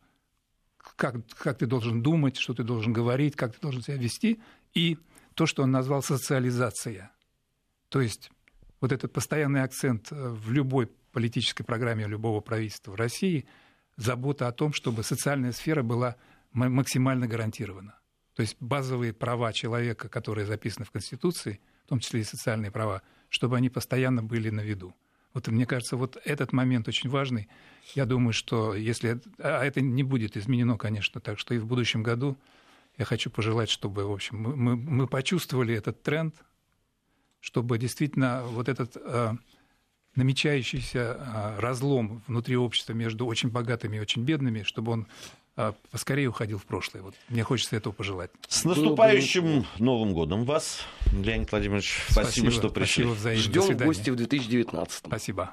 [0.79, 4.41] как, как ты должен думать, что ты должен говорить, как ты должен себя вести,
[4.73, 4.99] и
[5.35, 7.11] то, что он назвал социализация.
[7.89, 8.31] То есть
[8.81, 13.47] вот этот постоянный акцент э, в любой политической программе любого правительства в России–
[13.97, 16.17] забота о том, чтобы социальная сфера была
[16.53, 17.99] максимально гарантирована.
[18.37, 23.01] То есть базовые права человека, которые записаны в Конституции, в том числе и социальные права,
[23.31, 24.95] чтобы они постоянно были на виду.
[25.33, 27.49] Вот мне кажется, вот этот момент очень важный.
[27.95, 29.21] Я думаю, что если...
[29.39, 32.37] А это не будет изменено, конечно, так что и в будущем году
[32.99, 36.35] я хочу пожелать, чтобы, в общем, мы, мы почувствовали этот тренд,
[37.41, 39.33] чтобы действительно вот этот э,
[40.15, 45.07] намечающийся э, разлом внутри общества между очень богатыми и очень бедными, чтобы он
[45.91, 47.03] поскорее уходил в прошлое.
[47.03, 48.31] Вот мне хочется этого пожелать.
[48.49, 50.81] С наступающим Новым годом вас,
[51.13, 52.03] Леонид Владимирович.
[52.09, 53.05] Спасибо, спасибо что пришли.
[53.05, 55.05] Спасибо Ждем в гости в 2019.
[55.07, 55.53] Спасибо.